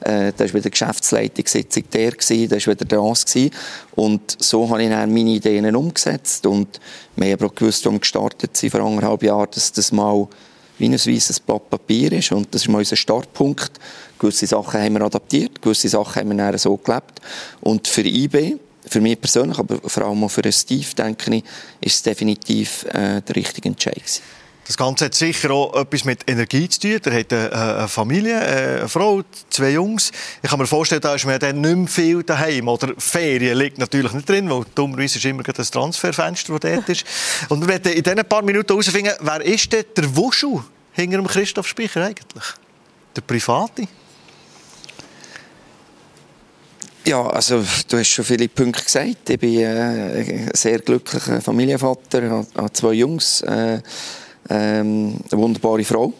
[0.00, 3.26] äh, da war wieder Geschäftsleitungssitzung der, gewesen, da war wieder das.
[3.26, 3.50] Gewesen.
[3.94, 6.46] Und so habe ich dann meine Ideen umgesetzt.
[6.46, 6.80] Und
[7.16, 10.28] wir haben auch gewusst, als wir gestartet sind, vor anderthalb Jahren, dass das mal
[10.78, 12.32] wie ein weißes Blatt Papier ist.
[12.32, 13.72] Und das ist mal unser Startpunkt.
[14.18, 17.20] Gewisse Sachen haben wir adaptiert, gewisse Sachen haben wir dann so gelebt.
[17.60, 18.56] Und für IB,
[18.88, 21.44] für mich persönlich, aber vor allem auch für Steve, denke ich,
[21.80, 24.22] ist es definitiv äh, der richtige Entscheid gewesen.
[24.66, 27.00] Das Ganze hat sicher auch etwas mit Energie zu tun.
[27.04, 30.10] Er hat eine, Familie, eine Frau, zwei Jungs.
[30.42, 32.66] Ich kann mir vorstellen, da ist man dann nicht mehr viel daheim.
[32.66, 37.04] Oder Ferien liegt natürlich nicht drin, weil dummerweise ist immer das Transferfenster, das dort ist.
[37.48, 40.60] Und wir werden in diesen paar Minuten herausfinden, wer ist denn der Wuschu
[40.92, 42.44] hinter dem Christoph Speicher eigentlich?
[43.14, 43.86] Der Private?
[47.06, 49.30] Ja, also du hast schon viele Punkte gesagt.
[49.30, 53.42] Ich bin äh, ein sehr glücklicher Familienvater, habe zwei Jungs.
[53.42, 53.78] Äh,
[54.50, 56.12] ähm, eine wunderbare Frau,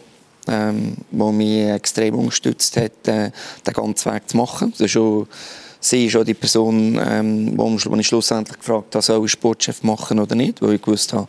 [0.47, 3.31] ähm, die mich extrem unterstützt hat, äh,
[3.65, 4.71] den ganzen Weg zu machen.
[4.71, 5.27] Das ist schon,
[5.81, 10.21] sie ist auch die Person, ähm, wo ich schlussendlich gefragt habe, soll ich Sportchef machen
[10.21, 11.27] oder nicht, weil ich gewusst habe,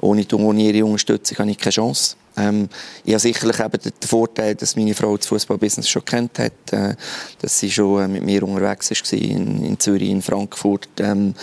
[0.00, 2.16] ohne, ohne ihre Unterstützung habe ich keine Chance.
[2.36, 2.68] Ähm,
[3.04, 6.94] ich habe sicherlich eben den Vorteil, dass meine Frau das Fußballbusiness schon kennt hat, äh,
[7.40, 11.34] dass sie schon äh, mit mir unterwegs war in, in Zürich, in Frankfurt ähm,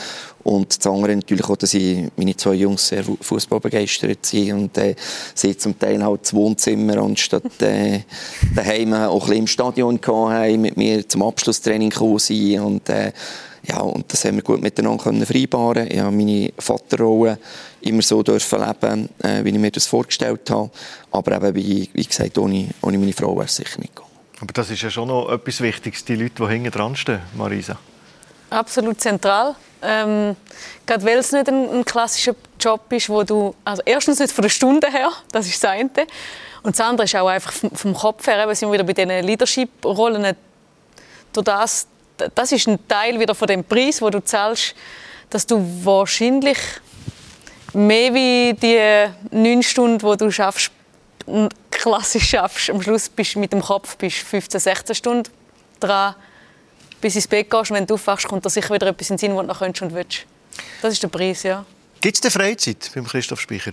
[0.44, 4.96] und das andere natürlich auch, dass ich meine zwei Jungs sehr fußballbegeistert sind und äh,
[5.34, 8.02] sie zum Teil halt das Wohnzimmer anstatt äh,
[8.54, 13.14] daheim auch ein bisschen im Stadion haben, mit mir zum Abschlusstraining gekommen sind und äh,
[13.66, 15.88] ja, und das haben wir gut miteinander können vereinbaren.
[15.90, 17.38] Ich habe meine Vaterrolle
[17.82, 20.70] immer so dürfen leben, äh, wie ich mir das vorgestellt habe.
[21.12, 24.12] Aber eben, wie, wie gesagt, ohne, ohne meine Frau wäre es sicher nicht gegangen.
[24.42, 27.78] Aber das ist ja schon noch etwas Wichtiges, die Leute, die hinten dran stehen, Marisa.
[28.50, 29.56] Absolut zentral.
[29.82, 30.36] Ähm,
[30.86, 34.42] gerade weil es nicht ein, ein, klassischer Job ist, wo du, also erstens nicht von
[34.44, 35.90] der Stunde her, das ist das eine.
[36.64, 38.94] Und das andere ist auch einfach vom, vom Kopf her, eben sind wir wieder bei
[38.94, 40.36] diesen Leadership-Rollen.
[41.34, 41.88] das,
[42.36, 44.76] das ist ein Teil wieder von dem Preis, wo du zahlst,
[45.30, 46.58] dass du wahrscheinlich
[47.74, 50.72] mehr wie die neun Stunden, die du schaffst,
[51.72, 55.32] klassisch schaffst, am Schluss bist mit dem Kopf bist 15, 16 Stunden
[55.80, 56.16] dran
[57.02, 57.72] bis ins Bett gehst.
[57.72, 59.60] Und wenn du aufwachst, kommt da sicher wieder etwas in den Sinn, was du noch
[59.60, 60.26] könntest und willst.
[60.82, 61.66] Das ist der Preis, ja.
[62.00, 63.72] Gibt es Freizeit beim Christoph Speicher?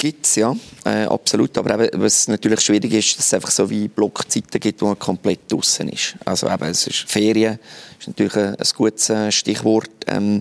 [0.00, 1.58] Gibt es, ja, äh, absolut.
[1.58, 4.98] Aber eben, was natürlich schwierig ist, dass es einfach so wie Blockzeiten gibt, wo man
[4.98, 6.14] komplett draußen ist.
[6.24, 7.58] Also eben, es ist Ferien,
[7.98, 9.90] ist natürlich ein, ein gutes äh, Stichwort.
[10.06, 10.40] Ähm,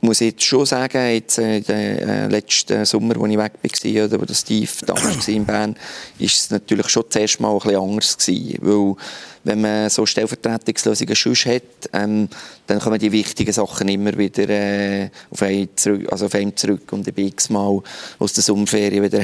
[0.00, 4.04] muss ich jetzt schon sagen, jetzt, äh, den äh, letzten Sommer, als ich weg war,
[4.04, 5.76] oder wo der Steve damals war in Bern,
[6.18, 8.96] ist es natürlich schon zuerst mal ein bisschen anders gewesen, weil
[9.44, 12.28] wenn man so Stellvertretungslösungen schon hat, ähm,
[12.66, 16.92] dann kommen die wichtigen Sachen immer wieder äh, auf, einen zurück, also auf einen zurück.
[16.92, 17.82] Und ich bin x-mal
[18.18, 19.20] aus der Sommerferien wieder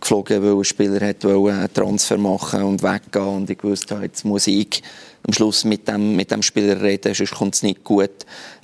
[0.00, 4.46] geflogen, weil ein Spieler hat einen Transfer machen und weggehen und ich wusste, jetzt muss
[4.46, 4.82] ich
[5.26, 8.10] am Schluss mit dem, mit dem Spieler reden, sonst kommt es nicht gut.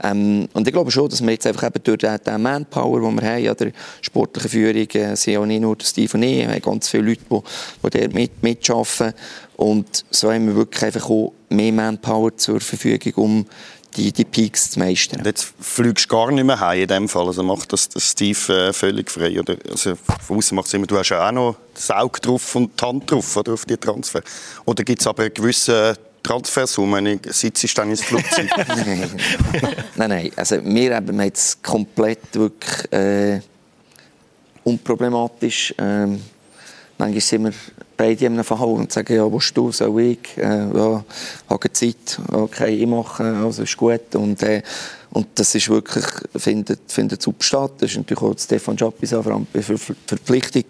[0.03, 3.29] Ähm, und ich glaube schon, dass wir jetzt einfach eben durch den, Manpower, den wir
[3.29, 6.63] haben, ja, der sportlichen Führung, äh, sind auch nicht nur Steve und ich, wir haben
[6.63, 7.41] ganz viele Leute, die,
[7.91, 9.15] die dort mit, mitarbeiten.
[9.63, 13.47] Und so haben wir wirklich einfach auch mehr Manpower zur Verfügung, um
[13.97, 15.23] die, die Peaks zu meistern.
[15.25, 18.53] Jetzt fliegst du gar nicht mehr heim in dem Fall, also macht das, das Steve
[18.53, 19.57] äh, völlig frei, oder?
[19.71, 22.73] Also von außen macht es immer, du hast ja auch noch das Auge drauf und
[22.81, 24.23] die Hand drauf, oder, auf die Transfer.
[24.65, 25.95] Oder gibt es aber einen gewissen
[26.25, 28.51] Transfersumme, sitze ich dann ins Flugzeug?
[29.95, 33.41] nein, nein, also wir haben jetzt komplett wirklich äh,
[34.65, 35.73] unproblematisch.
[35.79, 36.21] Ähm,
[36.99, 37.53] manchmal sind wir
[37.97, 40.37] beide in einem Fall und sagen, ja, willst du, soll ich?
[40.37, 41.05] Äh, ja,
[41.49, 44.15] habe Zeit, okay, ich mache, also ist gut.
[44.15, 44.63] Und, äh,
[45.11, 46.05] und das ist wirklich,
[46.37, 47.73] findet, findet super statt.
[47.79, 49.45] Das ist natürlich auch Stefan Jappis eine
[50.07, 50.65] Verpflichtung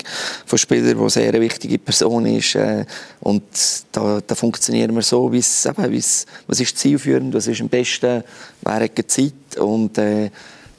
[0.45, 2.55] von Spielern, die eine sehr wichtige Person ist.
[2.57, 2.85] Äh,
[3.21, 3.43] und
[3.93, 8.25] da, da funktionieren wir so, wie's, eben, wie's, was ist zielführend, was ist am besten,
[8.63, 10.31] wer hat Zeit und äh,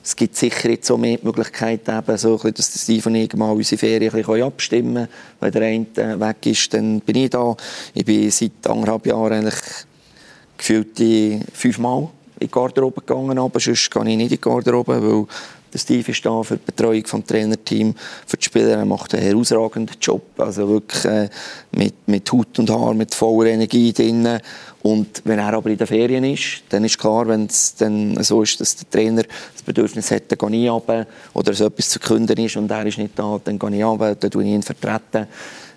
[0.04, 3.80] es gibt sicher jetzt so mehr Möglichkeiten, eben so, dass Steve und ich mal unsere
[3.80, 5.08] Ferien ein abstimmen können.
[5.39, 7.56] Wenn der eine weg ist, dann bin ich da.
[7.93, 9.56] Ich bin seit anderthalb Jahren eigentlich
[10.58, 10.99] gefühlt
[11.54, 15.25] fünfmal in die Garderobe gegangen, aber sonst gehe ich nicht in die Garderobe, weil
[15.73, 17.95] der Steve ist da für die Betreuung des Trainerteams,
[18.27, 18.77] für die Spieler.
[18.77, 20.21] Er macht einen herausragenden Job.
[20.38, 21.29] Also wirklich äh,
[21.71, 24.38] mit, mit Hut und Haar, mit voller Energie drin.
[24.84, 28.43] Und wenn er aber in den Ferien ist, dann ist klar, wenn es dann so
[28.43, 31.07] ist, dass der Trainer das Bedürfnis hat, dann gehe ich runter.
[31.34, 34.13] Oder so etwas zu künden ist und er ist nicht da, dann gehe ich runter,
[34.15, 34.63] dann tue ich ihn.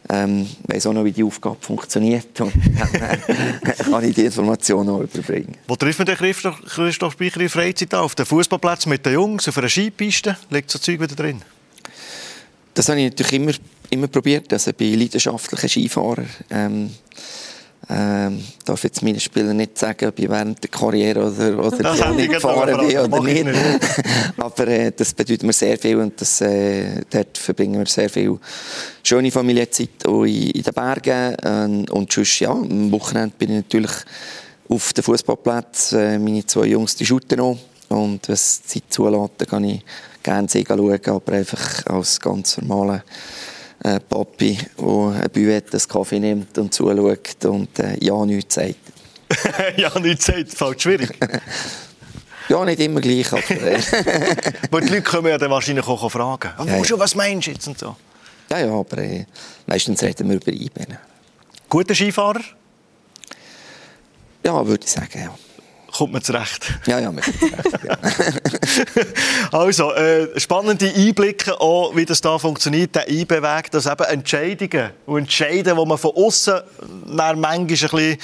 [0.08, 4.88] Ähm, ich weiss auch noch, wie die Aufgabe funktioniert und dann kann ich die Informationen
[4.90, 5.56] auch überbringen.
[5.66, 7.94] Wo trifft man den Christoph Speicher in Freizeit?
[7.94, 10.36] Auf dem Fußballplatz mit den Jungs, auf einer Skipiste?
[10.50, 11.42] Liegt so Zeug wieder drin?
[12.74, 13.52] Das habe ich natürlich immer,
[13.90, 14.52] immer probiert.
[14.52, 16.90] Also bei leidenschaftlichen Skifahrern ähm,
[17.88, 22.04] Ähm, darf jetzt meinen Spielern nicht sagen, ob ich während der Karriere oder, oder Das
[22.04, 23.46] hätte ich gefahren bin oder nicht.
[23.46, 23.56] ich
[24.36, 28.38] Aber äh, das bedeutet mir sehr viel und das, äh, dort verbringen wir sehr viel
[29.04, 31.36] schöne Familienzeit auch in, in den Bergen.
[31.44, 33.92] Ähm, und sonst, ja, am Wochenende bin ich natürlich
[34.68, 35.92] auf den Fußballplatz.
[35.92, 37.56] Äh, meine zwei Jungs, die shooten noch.
[37.88, 39.84] Und wenn es die Zeit zulässt, kann ich
[40.24, 43.04] gerne sie schauen, aber einfach als ganz normaler
[43.84, 48.76] äh, Papi, der ein Buvette, einen Kaffee nimmt und zuschaut und äh, ja nichts sagt.
[49.76, 51.10] ja, nicht Zeit, fällt schwierig.
[52.48, 56.50] Ja, nicht immer gleich, aber äh, die Leute können ja dann wahrscheinlich auch fragen.
[56.56, 56.84] Aber Ja, ja.
[56.84, 57.96] schon, was meinst du jetzt und so?
[58.52, 59.26] ja, ja, aber äh,
[59.66, 60.96] meistens reden wir über IBAN.
[61.68, 62.42] Guter Skifahrer,
[64.44, 65.34] Ja, würde ich sagen, ja.
[65.96, 66.72] Kommt man zurecht.
[66.86, 67.96] Ja, ja, wir können es recht, ja.
[69.58, 75.18] Also, äh, spannende Einblicke auch, wie das da funktioniert, der IB-Weg, dass eben Entscheidungen und
[75.18, 76.60] Entscheiden, wo man von außen
[77.06, 78.18] manchmal ein bisschen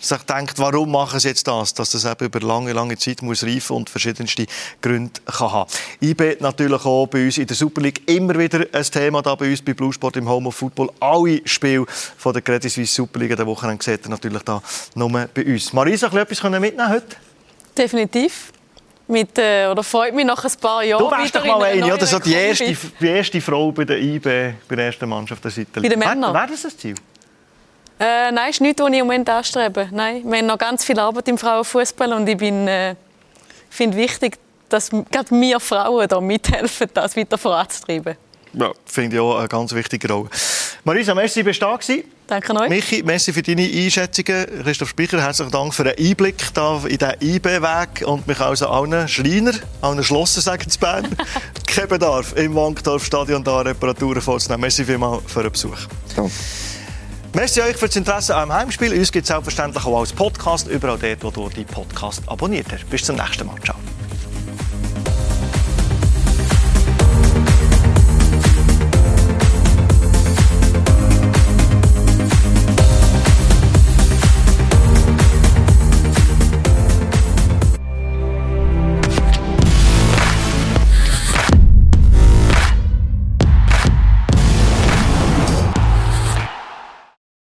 [0.00, 3.44] sich denkt, warum machen sie jetzt das, dass das eben über lange, lange Zeit muss
[3.44, 4.46] reifen und verschiedenste
[4.80, 5.70] Gründe kann haben.
[6.00, 9.50] IB natürlich auch bei uns in der Super League immer wieder ein Thema da bei
[9.50, 10.90] uns bei Blue Sport im Home of Football.
[11.00, 14.62] Alle Spiele von der Credit Suisse Super League der Woche seht ihr natürlich da
[14.94, 15.72] nur bei uns.
[15.72, 17.16] Marisa, etwas mitnehmen heute?
[17.76, 18.52] Definitiv.
[19.08, 22.04] Mit, äh, oder freut mich nach ein paar Jahren Du wärst doch mal eine, oder?
[22.04, 25.80] So die, erste, die erste Frau bei der IB, bei der ersten Mannschaft der Seite.
[25.80, 26.34] Bei den Männern?
[26.34, 26.94] Wäre das ein Ziel?
[28.00, 29.88] Äh, nein, ist nichts, was ich im Moment anstrebe.
[29.90, 32.94] Nein, wir haben noch ganz viel Arbeit im Frauenfußball und ich bin, äh,
[33.70, 34.38] finde wichtig,
[34.68, 38.16] dass gerade wir Frauen da mithelfen, das weiter voranzutreiben.
[38.54, 40.30] Ja, finde ich auch eine ganz wichtige Rolle.
[40.84, 42.04] Marisa, merci, bist du da gewesen.
[42.26, 42.68] Danke euch.
[42.68, 44.46] Michi, merci für deine Einschätzungen.
[44.62, 48.06] Christoph Speicher, herzlichen Dank für den Einblick da in den IB-Weg.
[48.06, 51.14] Und mich also allen Schreiner, allen Schlosser, sagen zu Bern,
[51.66, 54.62] kein Bedarf im Wankdorf-Stadion da Reparaturen vorzunehmen.
[54.62, 55.78] Merci vielmals für den Besuch.
[56.14, 56.30] So.
[57.34, 58.92] Merci euch für das Interesse am Heimspiel.
[58.92, 62.88] Uns gibt es selbstverständlich auch als Podcast, überall dort, wo du die Podcast abonniert hast.
[62.88, 63.56] Bis zum nächsten Mal.
[63.62, 63.76] Ciao.